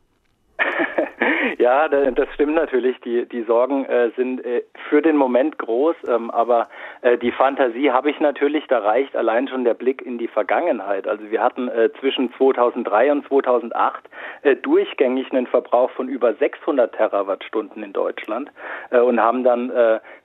[1.69, 2.99] Ja, das stimmt natürlich.
[3.03, 6.67] Die, die Sorgen äh, sind äh, für den Moment groß, ähm, aber
[7.03, 8.67] äh, die Fantasie habe ich natürlich.
[8.69, 11.07] Da reicht allein schon der Blick in die Vergangenheit.
[11.07, 14.09] Also wir hatten äh, zwischen 2003 und 2008
[14.45, 18.51] äh, durchgängig einen Verbrauch von über 600 Terawattstunden in Deutschland
[18.89, 19.71] äh, und haben dann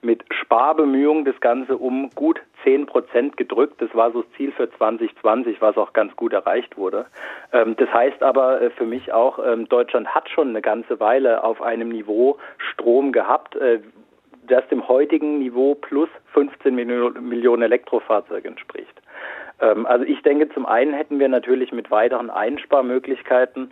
[0.01, 3.81] mit Sparbemühungen das Ganze um gut 10 Prozent gedrückt.
[3.81, 7.05] Das war so das Ziel für 2020, was auch ganz gut erreicht wurde.
[7.51, 11.43] Ähm, das heißt aber äh, für mich auch, ähm, Deutschland hat schon eine ganze Weile
[11.43, 13.79] auf einem Niveau Strom gehabt, äh,
[14.47, 19.01] das dem heutigen Niveau plus 15 Millionen Elektrofahrzeuge entspricht.
[19.61, 23.71] Ähm, also ich denke, zum einen hätten wir natürlich mit weiteren Einsparmöglichkeiten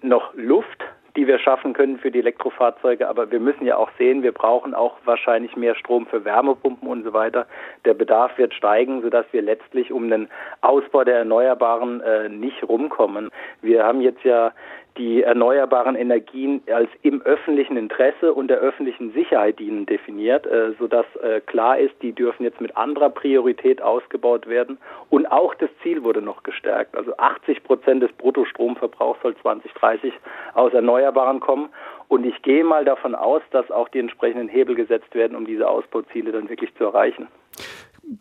[0.00, 0.84] noch Luft
[1.16, 3.08] die wir schaffen können für die Elektrofahrzeuge.
[3.08, 7.04] Aber wir müssen ja auch sehen, wir brauchen auch wahrscheinlich mehr Strom für Wärmepumpen und
[7.04, 7.46] so weiter.
[7.84, 10.28] Der Bedarf wird steigen, sodass wir letztlich um den
[10.60, 13.30] Ausbau der Erneuerbaren äh, nicht rumkommen.
[13.62, 14.52] Wir haben jetzt ja
[14.96, 21.06] die erneuerbaren Energien als im öffentlichen Interesse und der öffentlichen Sicherheit dienen definiert, äh, sodass
[21.16, 24.78] äh, klar ist, die dürfen jetzt mit anderer Priorität ausgebaut werden.
[25.10, 26.96] Und auch das Ziel wurde noch gestärkt.
[26.96, 30.12] Also 80 Prozent des Bruttostromverbrauchs soll 2030
[30.54, 31.70] aus Erneuerbaren kommen.
[32.08, 35.68] Und ich gehe mal davon aus, dass auch die entsprechenden Hebel gesetzt werden, um diese
[35.68, 37.26] Ausbauziele dann wirklich zu erreichen.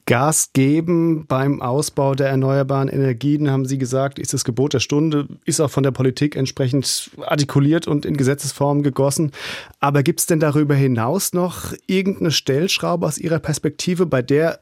[0.06, 5.28] Gas geben beim Ausbau der erneuerbaren Energien, haben Sie gesagt, ist das Gebot der Stunde,
[5.46, 9.32] ist auch von der Politik entsprechend artikuliert und in Gesetzesform gegossen.
[9.80, 14.60] Aber gibt es denn darüber hinaus noch irgendeine Stellschraube aus Ihrer Perspektive, bei der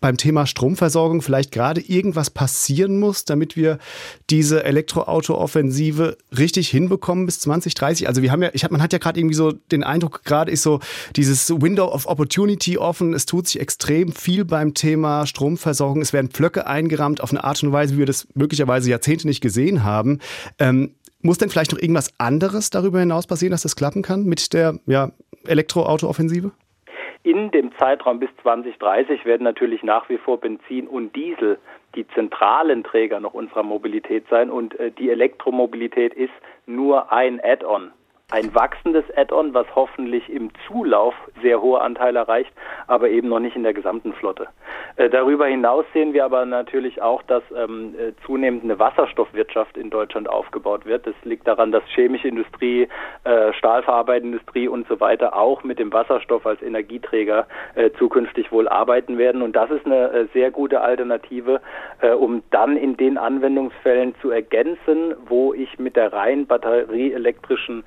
[0.00, 3.78] beim Thema Stromversorgung vielleicht gerade irgendwas passieren muss, damit wir
[4.30, 8.08] diese Elektroauto-Offensive richtig hinbekommen bis 2030?
[8.08, 10.50] Also wir haben ja, ich hab, man hat ja gerade irgendwie so den Eindruck, gerade
[10.50, 10.80] ist so
[11.16, 13.14] dieses Window of Opportunity offen.
[13.14, 16.00] Es tut sich extrem viel beim Thema Stromversorgung.
[16.00, 19.40] Es werden Pflöcke eingerammt auf eine Art und Weise, wie wir das möglicherweise Jahrzehnte nicht
[19.40, 20.18] gesehen haben.
[20.58, 24.52] Ähm, muss denn vielleicht noch irgendwas anderes darüber hinaus passieren, dass das klappen kann mit
[24.54, 25.12] der ja,
[25.44, 26.52] Elektroauto-Offensive?
[27.22, 31.58] In dem Zeitraum bis 2030 werden natürlich nach wie vor Benzin und Diesel
[31.94, 34.50] die zentralen Träger noch unserer Mobilität sein.
[34.50, 36.32] Und äh, die Elektromobilität ist
[36.66, 37.92] nur ein Add-on
[38.30, 42.52] ein wachsendes Add-on, was hoffentlich im Zulauf sehr hohe Anteile erreicht,
[42.86, 44.48] aber eben noch nicht in der gesamten Flotte.
[44.96, 49.90] Äh, darüber hinaus sehen wir aber natürlich auch, dass ähm, äh, zunehmend eine Wasserstoffwirtschaft in
[49.90, 51.06] Deutschland aufgebaut wird.
[51.06, 52.88] Das liegt daran, dass chemische Industrie,
[53.24, 59.18] äh, Stahlverarbeitungsindustrie und so weiter auch mit dem Wasserstoff als Energieträger äh, zukünftig wohl arbeiten
[59.18, 59.42] werden.
[59.42, 61.60] Und das ist eine äh, sehr gute Alternative,
[62.18, 67.84] um dann in den Anwendungsfällen zu ergänzen, wo ich mit der rein batterieelektrischen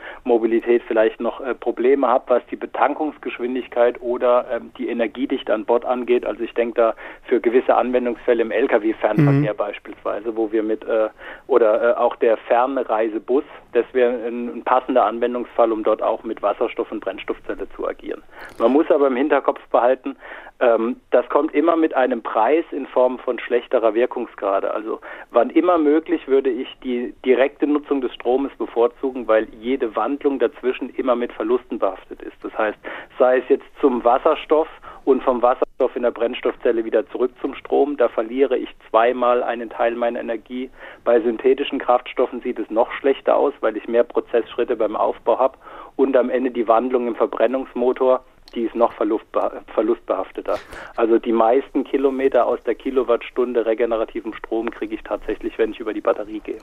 [0.87, 6.25] vielleicht noch äh, Probleme habe, was die Betankungsgeschwindigkeit oder ähm, die Energiedichte an Bord angeht.
[6.25, 6.95] Also ich denke da
[7.27, 9.57] für gewisse Anwendungsfälle im Lkw-Fernverkehr mhm.
[9.57, 11.09] beispielsweise, wo wir mit äh,
[11.47, 13.43] oder äh, auch der Fernreisebus,
[13.73, 18.23] das wäre ein, passender Anwendungsfall, um dort auch mit Wasserstoff und Brennstoffzelle zu agieren.
[18.59, 20.15] Man muss aber im Hinterkopf behalten,
[20.59, 24.73] ähm, das kommt immer mit einem Preis in Form von schlechterer Wirkungsgrade.
[24.73, 24.99] Also
[25.31, 30.89] wann immer möglich würde ich die direkte Nutzung des Stromes bevorzugen, weil jede Wandlung dazwischen
[30.91, 32.37] immer mit Verlusten behaftet ist.
[32.41, 32.77] Das heißt,
[33.19, 34.67] sei es jetzt zum Wasserstoff
[35.05, 35.62] und vom Wasserstoff
[35.95, 40.69] in der Brennstoffzelle wieder zurück zum Strom, da verliere ich zweimal einen Teil meiner Energie.
[41.03, 45.57] Bei synthetischen Kraftstoffen sieht es noch schlechter aus, weil ich mehr Prozessschritte beim Aufbau habe
[45.95, 48.23] und am Ende die Wandlung im Verbrennungsmotor
[48.55, 50.57] die ist noch verlustbehafteter.
[50.95, 55.93] Also die meisten Kilometer aus der Kilowattstunde regenerativen Strom kriege ich tatsächlich, wenn ich über
[55.93, 56.59] die Batterie gehe.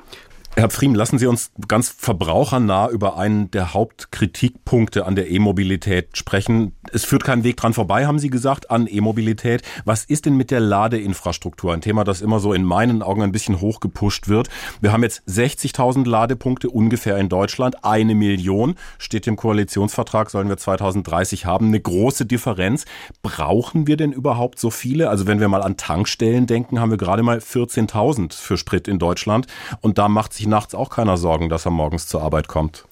[0.57, 6.75] Herr Pfriem, lassen Sie uns ganz verbrauchernah über einen der Hauptkritikpunkte an der E-Mobilität sprechen.
[6.93, 9.63] Es führt kein Weg dran vorbei, haben Sie gesagt, an E-Mobilität.
[9.85, 11.73] Was ist denn mit der Ladeinfrastruktur?
[11.73, 14.49] Ein Thema, das immer so in meinen Augen ein bisschen hochgepusht wird.
[14.81, 17.85] Wir haben jetzt 60.000 Ladepunkte ungefähr in Deutschland.
[17.85, 21.69] Eine Million steht im Koalitionsvertrag, sollen wir 2030 haben.
[21.69, 22.85] Eine große Differenz.
[23.23, 25.11] Brauchen wir denn überhaupt so viele?
[25.11, 28.99] Also wenn wir mal an Tankstellen denken, haben wir gerade mal 14.000 für Sprit in
[28.99, 29.47] Deutschland.
[29.81, 32.85] Und da macht sich nachts auch keiner Sorgen, dass er morgens zur Arbeit kommt.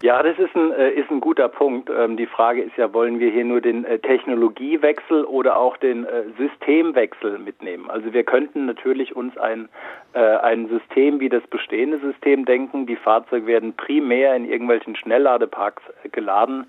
[0.00, 1.90] Ja, das ist ein, äh, ist ein guter Punkt.
[1.90, 6.04] Ähm, die Frage ist ja, wollen wir hier nur den äh, Technologiewechsel oder auch den
[6.04, 7.90] äh, Systemwechsel mitnehmen?
[7.90, 9.68] Also wir könnten natürlich uns ein,
[10.14, 12.86] ein System wie das bestehende System denken.
[12.86, 16.66] Die Fahrzeuge werden primär in irgendwelchen Schnellladeparks geladen,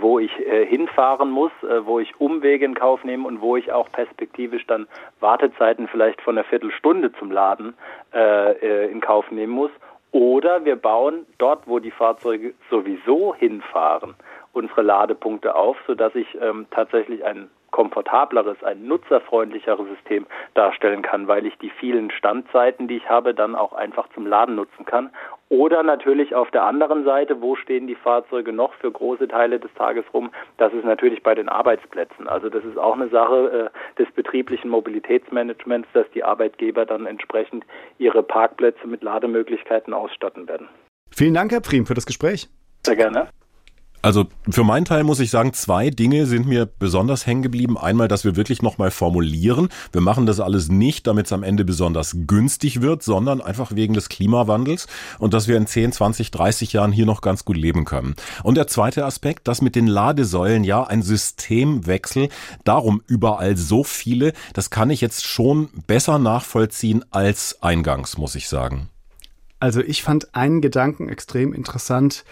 [0.00, 4.66] wo ich hinfahren muss, wo ich Umwege in Kauf nehme und wo ich auch perspektivisch
[4.68, 4.86] dann
[5.18, 7.74] Wartezeiten vielleicht von einer Viertelstunde zum Laden
[8.12, 9.72] in Kauf nehmen muss
[10.12, 14.14] Oder wir bauen dort, wo die Fahrzeuge sowieso hinfahren,
[14.52, 21.44] unsere Ladepunkte auf, sodass ich ähm, tatsächlich ein komfortableres, ein nutzerfreundlicheres System darstellen kann, weil
[21.44, 25.10] ich die vielen Standzeiten, die ich habe, dann auch einfach zum Laden nutzen kann.
[25.48, 29.72] Oder natürlich auf der anderen Seite, wo stehen die Fahrzeuge noch für große Teile des
[29.74, 30.30] Tages rum?
[30.56, 32.26] Das ist natürlich bei den Arbeitsplätzen.
[32.26, 37.64] Also das ist auch eine Sache äh, des betrieblichen Mobilitätsmanagements, dass die Arbeitgeber dann entsprechend
[37.98, 40.68] ihre Parkplätze mit Lademöglichkeiten ausstatten werden.
[41.14, 42.48] Vielen Dank, Herr Prim, für das Gespräch.
[42.84, 43.28] Sehr gerne.
[44.06, 47.76] Also für meinen Teil muss ich sagen, zwei Dinge sind mir besonders hängen geblieben.
[47.76, 49.68] Einmal, dass wir wirklich nochmal formulieren.
[49.90, 53.94] Wir machen das alles nicht, damit es am Ende besonders günstig wird, sondern einfach wegen
[53.94, 54.86] des Klimawandels
[55.18, 58.14] und dass wir in 10, 20, 30 Jahren hier noch ganz gut leben können.
[58.44, 62.28] Und der zweite Aspekt, dass mit den Ladesäulen ja ein Systemwechsel,
[62.62, 68.48] darum überall so viele, das kann ich jetzt schon besser nachvollziehen als eingangs, muss ich
[68.48, 68.88] sagen.
[69.58, 72.24] Also ich fand einen Gedanken extrem interessant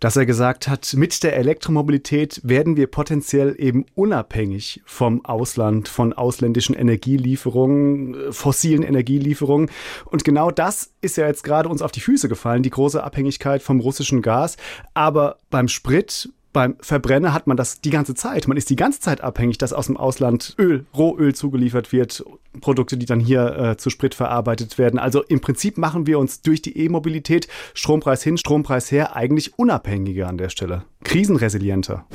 [0.00, 6.12] dass er gesagt hat, mit der Elektromobilität werden wir potenziell eben unabhängig vom Ausland, von
[6.12, 9.70] ausländischen Energielieferungen, fossilen Energielieferungen.
[10.04, 13.62] Und genau das ist ja jetzt gerade uns auf die Füße gefallen, die große Abhängigkeit
[13.62, 14.56] vom russischen Gas.
[14.94, 18.48] Aber beim Sprit beim Verbrenner hat man das die ganze Zeit.
[18.48, 22.24] Man ist die ganze Zeit abhängig, dass aus dem Ausland Öl, Rohöl zugeliefert wird,
[22.62, 24.98] Produkte, die dann hier äh, zu Sprit verarbeitet werden.
[24.98, 30.28] Also im Prinzip machen wir uns durch die E-Mobilität Strompreis hin, Strompreis her eigentlich unabhängiger
[30.28, 32.06] an der Stelle, krisenresilienter.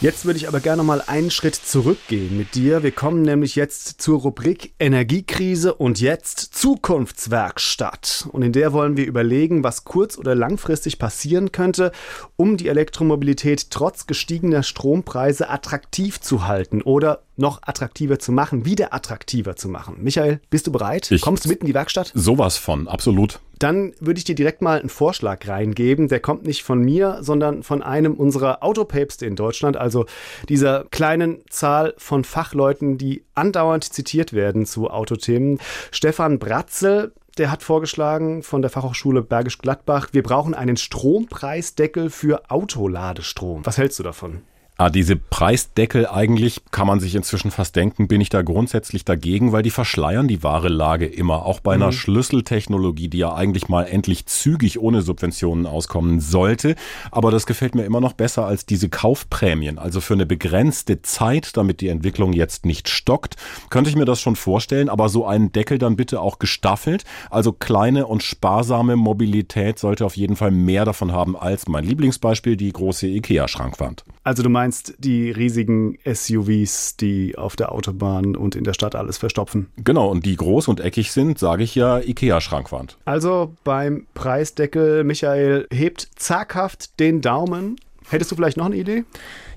[0.00, 2.84] Jetzt würde ich aber gerne mal einen Schritt zurückgehen mit dir.
[2.84, 8.28] Wir kommen nämlich jetzt zur Rubrik Energiekrise und jetzt Zukunftswerkstatt.
[8.30, 11.90] Und in der wollen wir überlegen, was kurz- oder langfristig passieren könnte,
[12.36, 18.92] um die Elektromobilität trotz gestiegener Strompreise attraktiv zu halten oder noch attraktiver zu machen, wieder
[18.92, 19.96] attraktiver zu machen.
[20.00, 21.10] Michael, bist du bereit?
[21.10, 22.12] Ich Kommst du mit in die Werkstatt?
[22.14, 23.40] Sowas von, absolut.
[23.58, 26.08] Dann würde ich dir direkt mal einen Vorschlag reingeben.
[26.08, 30.06] Der kommt nicht von mir, sondern von einem unserer Autopäpste in Deutschland, also
[30.48, 35.58] dieser kleinen Zahl von Fachleuten, die andauernd zitiert werden zu Autothemen.
[35.90, 42.50] Stefan Bratzel, der hat vorgeschlagen von der Fachhochschule Bergisch Gladbach, wir brauchen einen Strompreisdeckel für
[42.50, 43.64] Autoladestrom.
[43.64, 44.42] Was hältst du davon?
[44.80, 49.50] Ah, diese Preisdeckel eigentlich kann man sich inzwischen fast denken, bin ich da grundsätzlich dagegen,
[49.50, 51.44] weil die verschleiern die wahre Lage immer.
[51.46, 51.82] Auch bei mhm.
[51.82, 56.76] einer Schlüsseltechnologie, die ja eigentlich mal endlich zügig ohne Subventionen auskommen sollte.
[57.10, 59.80] Aber das gefällt mir immer noch besser als diese Kaufprämien.
[59.80, 63.34] Also für eine begrenzte Zeit, damit die Entwicklung jetzt nicht stockt,
[63.70, 64.90] könnte ich mir das schon vorstellen.
[64.90, 67.02] Aber so einen Deckel dann bitte auch gestaffelt.
[67.30, 72.56] Also kleine und sparsame Mobilität sollte auf jeden Fall mehr davon haben als mein Lieblingsbeispiel,
[72.56, 74.04] die große IKEA-Schrankwand.
[74.28, 79.16] Also du meinst die riesigen SUVs, die auf der Autobahn und in der Stadt alles
[79.16, 79.70] verstopfen?
[79.78, 82.98] Genau, und die groß und eckig sind, sage ich ja IKEA-Schrankwand.
[83.06, 87.76] Also beim Preisdeckel, Michael hebt zaghaft den Daumen.
[88.10, 89.04] Hättest du vielleicht noch eine Idee?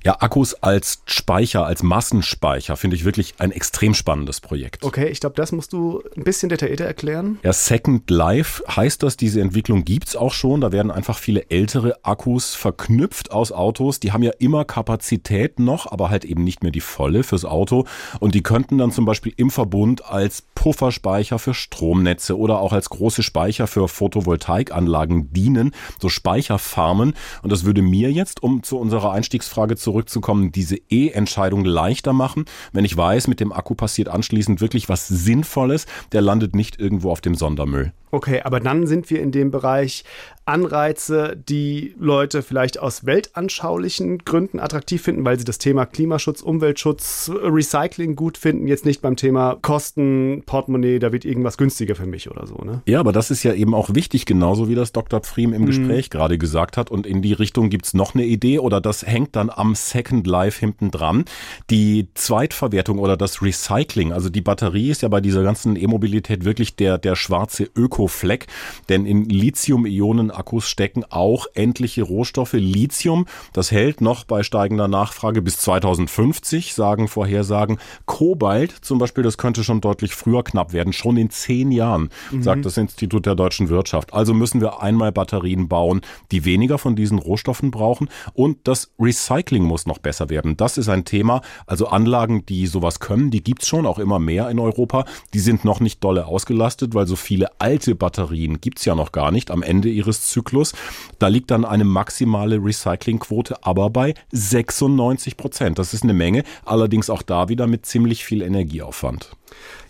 [0.03, 4.83] Ja, Akkus als Speicher, als Massenspeicher finde ich wirklich ein extrem spannendes Projekt.
[4.83, 7.37] Okay, ich glaube, das musst du ein bisschen detaillierter erklären.
[7.43, 10.61] Ja, Second Life heißt das, diese Entwicklung gibt's auch schon.
[10.61, 13.99] Da werden einfach viele ältere Akkus verknüpft aus Autos.
[13.99, 17.85] Die haben ja immer Kapazität noch, aber halt eben nicht mehr die volle fürs Auto.
[18.19, 22.89] Und die könnten dann zum Beispiel im Verbund als Pufferspeicher für Stromnetze oder auch als
[22.89, 27.13] große Speicher für Photovoltaikanlagen dienen, so Speicherfarmen.
[27.43, 32.45] Und das würde mir jetzt, um zu unserer Einstiegsfrage zu zurückzukommen, diese E-Entscheidung leichter machen.
[32.71, 37.11] Wenn ich weiß, mit dem Akku passiert anschließend wirklich was Sinnvolles, der landet nicht irgendwo
[37.11, 37.91] auf dem Sondermüll.
[38.11, 40.03] Okay, aber dann sind wir in dem Bereich
[40.45, 47.31] Anreize, die Leute vielleicht aus weltanschaulichen Gründen attraktiv finden, weil sie das Thema Klimaschutz, Umweltschutz,
[47.33, 52.29] Recycling gut finden, jetzt nicht beim Thema Kosten, Portemonnaie, da wird irgendwas günstiger für mich
[52.29, 52.81] oder so, ne?
[52.85, 55.21] Ja, aber das ist ja eben auch wichtig, genauso wie das Dr.
[55.21, 55.67] Pfriem im mhm.
[55.67, 56.89] Gespräch gerade gesagt hat.
[56.89, 60.59] Und in die Richtung gibt's noch eine Idee oder das hängt dann am Second Life
[60.59, 61.25] hinten dran.
[61.69, 66.75] Die Zweitverwertung oder das Recycling, also die Batterie ist ja bei dieser ganzen E-Mobilität wirklich
[66.75, 67.69] der, der schwarze
[68.01, 68.47] Öko-Fleck,
[68.89, 72.53] denn in Lithium-Ionen-Akkus stecken auch endliche Rohstoffe.
[72.53, 77.77] Lithium, das hält noch bei steigender Nachfrage bis 2050, sagen Vorhersagen.
[78.05, 82.43] Kobalt zum Beispiel, das könnte schon deutlich früher knapp werden, schon in zehn Jahren, mhm.
[82.43, 84.13] sagt das Institut der deutschen Wirtschaft.
[84.13, 89.63] Also müssen wir einmal Batterien bauen, die weniger von diesen Rohstoffen brauchen und das Recycling
[89.63, 90.57] muss noch besser werden.
[90.57, 91.41] Das ist ein Thema.
[91.67, 95.05] Also Anlagen, die sowas können, die gibt's schon auch immer mehr in Europa.
[95.33, 99.31] Die sind noch nicht dolle ausgelastet, weil so viele alte Lithium-Batterien gibt's ja noch gar
[99.31, 100.73] nicht am Ende ihres Zyklus.
[101.19, 105.79] Da liegt dann eine maximale Recyclingquote aber bei 96 Prozent.
[105.79, 109.31] Das ist eine Menge, allerdings auch da wieder mit ziemlich viel Energieaufwand.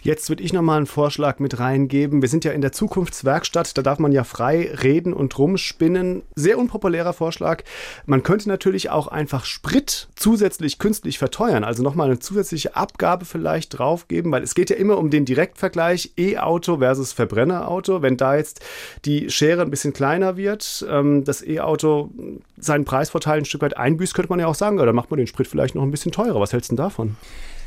[0.03, 2.21] Jetzt würde ich nochmal einen Vorschlag mit reingeben.
[2.21, 6.23] Wir sind ja in der Zukunftswerkstatt, da darf man ja frei reden und rumspinnen.
[6.35, 7.63] Sehr unpopulärer Vorschlag.
[8.05, 13.77] Man könnte natürlich auch einfach Sprit zusätzlich künstlich verteuern, also nochmal eine zusätzliche Abgabe vielleicht
[13.77, 18.01] draufgeben, weil es geht ja immer um den Direktvergleich E-Auto versus Verbrennerauto.
[18.01, 18.61] Wenn da jetzt
[19.05, 22.09] die Schere ein bisschen kleiner wird, ähm, das E-Auto
[22.57, 25.27] seinen Preisvorteil ein Stück weit einbüßt, könnte man ja auch sagen, oder macht man den
[25.27, 26.39] Sprit vielleicht noch ein bisschen teurer.
[26.39, 27.17] Was hältst du denn davon?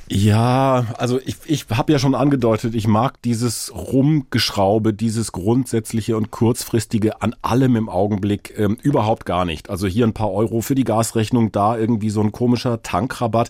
[0.08, 6.30] Ja, also ich, ich habe ja schon angedeutet, ich mag dieses Rumgeschraube, dieses grundsätzliche und
[6.30, 9.70] kurzfristige an allem im Augenblick ähm, überhaupt gar nicht.
[9.70, 13.48] Also hier ein paar Euro für die Gasrechnung, da irgendwie so ein komischer Tankrabatt.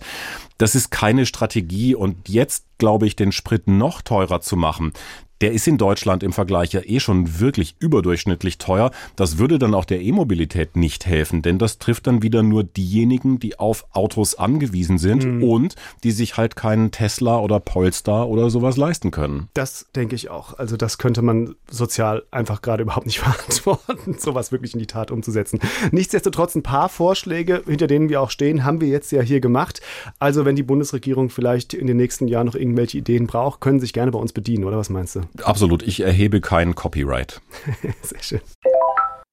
[0.57, 4.93] Das ist keine Strategie und jetzt glaube ich, den Sprit noch teurer zu machen,
[5.41, 8.91] der ist in Deutschland im Vergleich ja eh schon wirklich überdurchschnittlich teuer.
[9.15, 13.39] Das würde dann auch der E-Mobilität nicht helfen, denn das trifft dann wieder nur diejenigen,
[13.39, 15.43] die auf Autos angewiesen sind mhm.
[15.43, 19.49] und die sich halt keinen Tesla oder Polestar oder sowas leisten können.
[19.53, 20.57] Das denke ich auch.
[20.57, 25.11] Also das könnte man sozial einfach gerade überhaupt nicht verantworten, sowas wirklich in die Tat
[25.11, 25.59] umzusetzen.
[25.91, 29.81] Nichtsdestotrotz ein paar Vorschläge, hinter denen wir auch stehen, haben wir jetzt ja hier gemacht.
[30.19, 33.93] Also wenn die Bundesregierung vielleicht in den nächsten Jahren noch irgendwelche Ideen braucht, können sich
[33.93, 35.24] gerne bei uns bedienen, oder was meinst du?
[35.43, 37.41] Absolut, ich erhebe kein Copyright.
[38.01, 38.41] Sehr schön.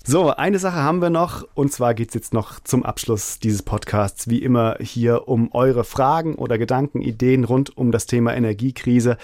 [0.04, 3.62] So, eine Sache haben wir noch und zwar geht es jetzt noch zum Abschluss dieses
[3.62, 9.16] Podcasts wie immer hier um eure Fragen oder Gedanken, Ideen rund um das Thema Energiekrise.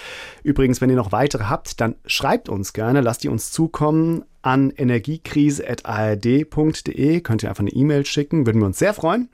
[0.45, 4.71] Übrigens, wenn ihr noch weitere habt, dann schreibt uns gerne, lasst die uns zukommen an
[4.71, 7.21] energiekrise.ard.de.
[7.23, 9.31] Könnt ihr einfach eine E-Mail schicken, würden wir uns sehr freuen.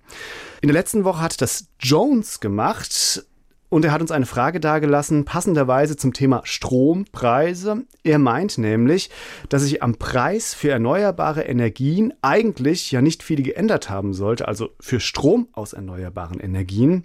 [0.63, 3.27] In der letzten Woche hat das Jones gemacht.
[3.75, 7.83] Und er hat uns eine Frage dargelassen, passenderweise zum Thema Strompreise.
[8.05, 9.11] Er meint nämlich,
[9.49, 14.69] dass sich am Preis für erneuerbare Energien eigentlich ja nicht viel geändert haben sollte, also
[14.79, 17.03] für Strom aus erneuerbaren Energien.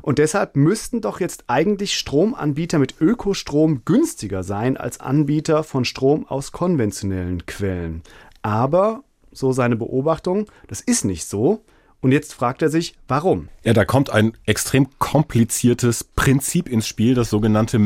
[0.00, 6.24] Und deshalb müssten doch jetzt eigentlich Stromanbieter mit Ökostrom günstiger sein als Anbieter von Strom
[6.28, 8.02] aus konventionellen Quellen.
[8.42, 9.02] Aber,
[9.32, 11.64] so seine Beobachtung, das ist nicht so.
[12.02, 13.48] Und jetzt fragt er sich, warum?
[13.62, 17.78] Ja, da kommt ein extrem kompliziertes Prinzip ins Spiel, das sogenannte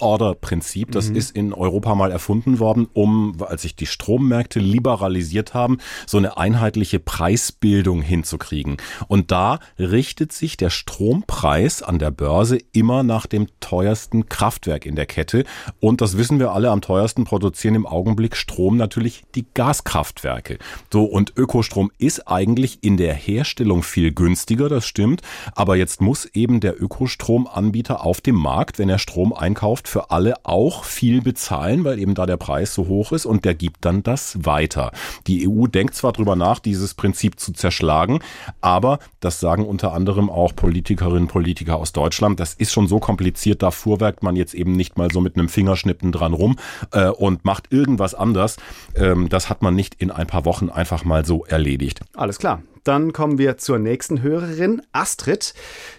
[0.00, 0.90] Merit-Order-Prinzip.
[0.90, 1.16] Das mhm.
[1.16, 6.36] ist in Europa mal erfunden worden, um, als sich die Strommärkte liberalisiert haben, so eine
[6.36, 8.78] einheitliche Preisbildung hinzukriegen.
[9.08, 14.96] Und da richtet sich der Strompreis an der Börse immer nach dem teuersten Kraftwerk in
[14.96, 15.44] der Kette.
[15.80, 20.58] Und das wissen wir alle, am teuersten produzieren im Augenblick Strom natürlich die Gaskraftwerke.
[20.92, 25.20] So, und Ökostrom ist eigentlich in der Her Herstellung viel günstiger, das stimmt.
[25.54, 30.34] Aber jetzt muss eben der Ökostromanbieter auf dem Markt, wenn er Strom einkauft, für alle
[30.44, 34.02] auch viel bezahlen, weil eben da der Preis so hoch ist und der gibt dann
[34.02, 34.92] das weiter.
[35.26, 38.20] Die EU denkt zwar drüber nach, dieses Prinzip zu zerschlagen,
[38.60, 42.40] aber das sagen unter anderem auch Politikerinnen und Politiker aus Deutschland.
[42.40, 45.48] Das ist schon so kompliziert, da fuhrwerkt man jetzt eben nicht mal so mit einem
[45.48, 46.56] Fingerschnippen dran rum
[46.92, 48.56] äh, und macht irgendwas anders.
[48.94, 52.00] Ähm, das hat man nicht in ein paar Wochen einfach mal so erledigt.
[52.14, 52.62] Alles klar.
[52.84, 55.54] Dann kommen wir zur nächsten Hörerin, Astrid.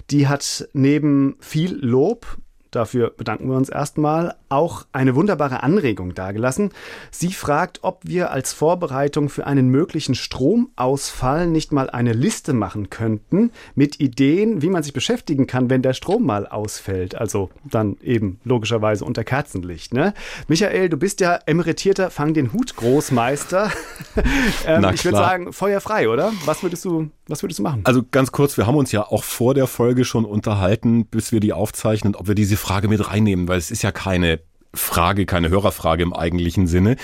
[0.10, 2.38] Die hat neben viel Lob
[2.72, 4.36] Dafür bedanken wir uns erstmal.
[4.50, 6.72] Auch eine wunderbare Anregung dargelassen.
[7.12, 12.90] Sie fragt, ob wir als Vorbereitung für einen möglichen Stromausfall nicht mal eine Liste machen
[12.90, 17.16] könnten mit Ideen, wie man sich beschäftigen kann, wenn der Strom mal ausfällt.
[17.16, 19.94] Also dann eben logischerweise unter Kerzenlicht.
[19.94, 20.14] Ne?
[20.48, 23.72] Michael, du bist ja emeritierter Fang den Hut Großmeister.
[24.66, 26.32] ähm, ich würde sagen, feuerfrei, oder?
[26.46, 27.82] Was würdest du, was würdest du machen?
[27.84, 31.40] Also ganz kurz, wir haben uns ja auch vor der Folge schon unterhalten, bis wir
[31.40, 34.40] die aufzeichnen, ob wir diese Frage mit reinnehmen, weil es ist ja keine
[34.74, 36.96] Frage, keine Hörerfrage im eigentlichen Sinne.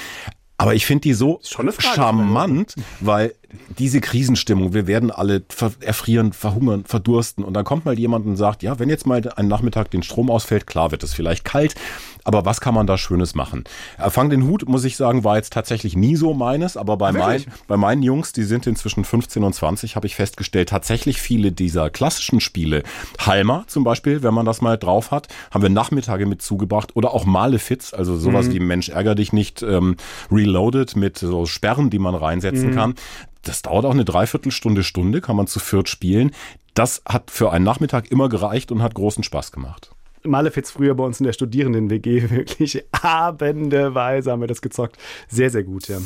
[0.58, 3.34] Aber ich finde die so charmant, weil
[3.80, 5.44] diese Krisenstimmung, wir werden alle
[5.82, 9.48] erfrieren, verhungern, verdursten und dann kommt mal jemand und sagt, ja, wenn jetzt mal ein
[9.48, 11.76] Nachmittag den Strom ausfällt, klar wird es vielleicht kalt,
[12.24, 13.64] aber was kann man da Schönes machen?
[13.98, 17.12] Äh, Fang den Hut, muss ich sagen, war jetzt tatsächlich nie so meines, aber bei,
[17.12, 21.52] mein, bei meinen Jungs, die sind inzwischen 15 und 20, habe ich festgestellt, tatsächlich viele
[21.52, 22.84] dieser klassischen Spiele,
[23.20, 27.14] Halma zum Beispiel, wenn man das mal drauf hat, haben wir Nachmittage mit zugebracht oder
[27.14, 28.54] auch Malefiz, also sowas mhm.
[28.54, 29.98] wie Mensch ärger dich nicht, ähm,
[30.32, 32.76] Reloaded mit so Sperren, die man reinsetzen mhm.
[32.76, 32.96] kann
[33.44, 36.32] das dauert auch eine Dreiviertelstunde, Stunde, kann man zu viert spielen.
[36.74, 39.92] Das hat für einen Nachmittag immer gereicht und hat großen Spaß gemacht.
[40.24, 44.98] Malefiz früher bei uns in der Studierenden-WG wirklich abendeweise haben wir das gezockt.
[45.28, 46.00] Sehr, sehr gut, ja.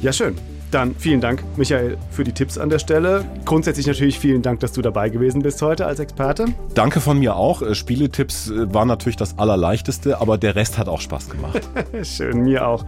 [0.00, 0.36] Ja, schön.
[0.70, 3.24] Dann vielen Dank, Michael, für die Tipps an der Stelle.
[3.46, 6.46] Grundsätzlich natürlich vielen Dank, dass du dabei gewesen bist heute als Experte.
[6.74, 7.62] Danke von mir auch.
[7.62, 11.66] Äh, Spieletipps äh, war natürlich das Allerleichteste, aber der Rest hat auch Spaß gemacht.
[12.02, 12.84] Schön, mir auch.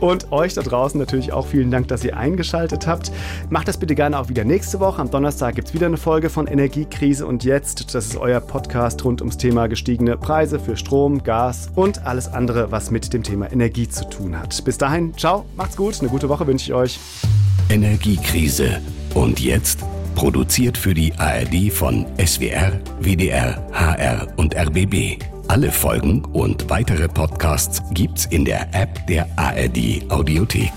[0.00, 3.10] Und euch da draußen natürlich auch vielen Dank, dass ihr eingeschaltet habt.
[3.48, 5.00] Macht das bitte gerne auch wieder nächste Woche.
[5.00, 7.94] Am Donnerstag gibt es wieder eine Folge von Energiekrise und jetzt.
[7.94, 12.70] Das ist euer Podcast rund ums Thema gestiegene Preise für Strom, Gas und alles andere,
[12.70, 14.62] was mit dem Thema Energie zu tun hat.
[14.64, 17.00] Bis dahin, ciao, macht's gut, eine gute Woche wünsche ich euch.
[17.68, 18.80] Energiekrise.
[19.14, 19.80] Und jetzt?
[20.14, 25.22] Produziert für die ARD von SWR, WDR, HR und RBB.
[25.48, 30.72] Alle Folgen und weitere Podcasts gibt's in der App der ARD Audiothek.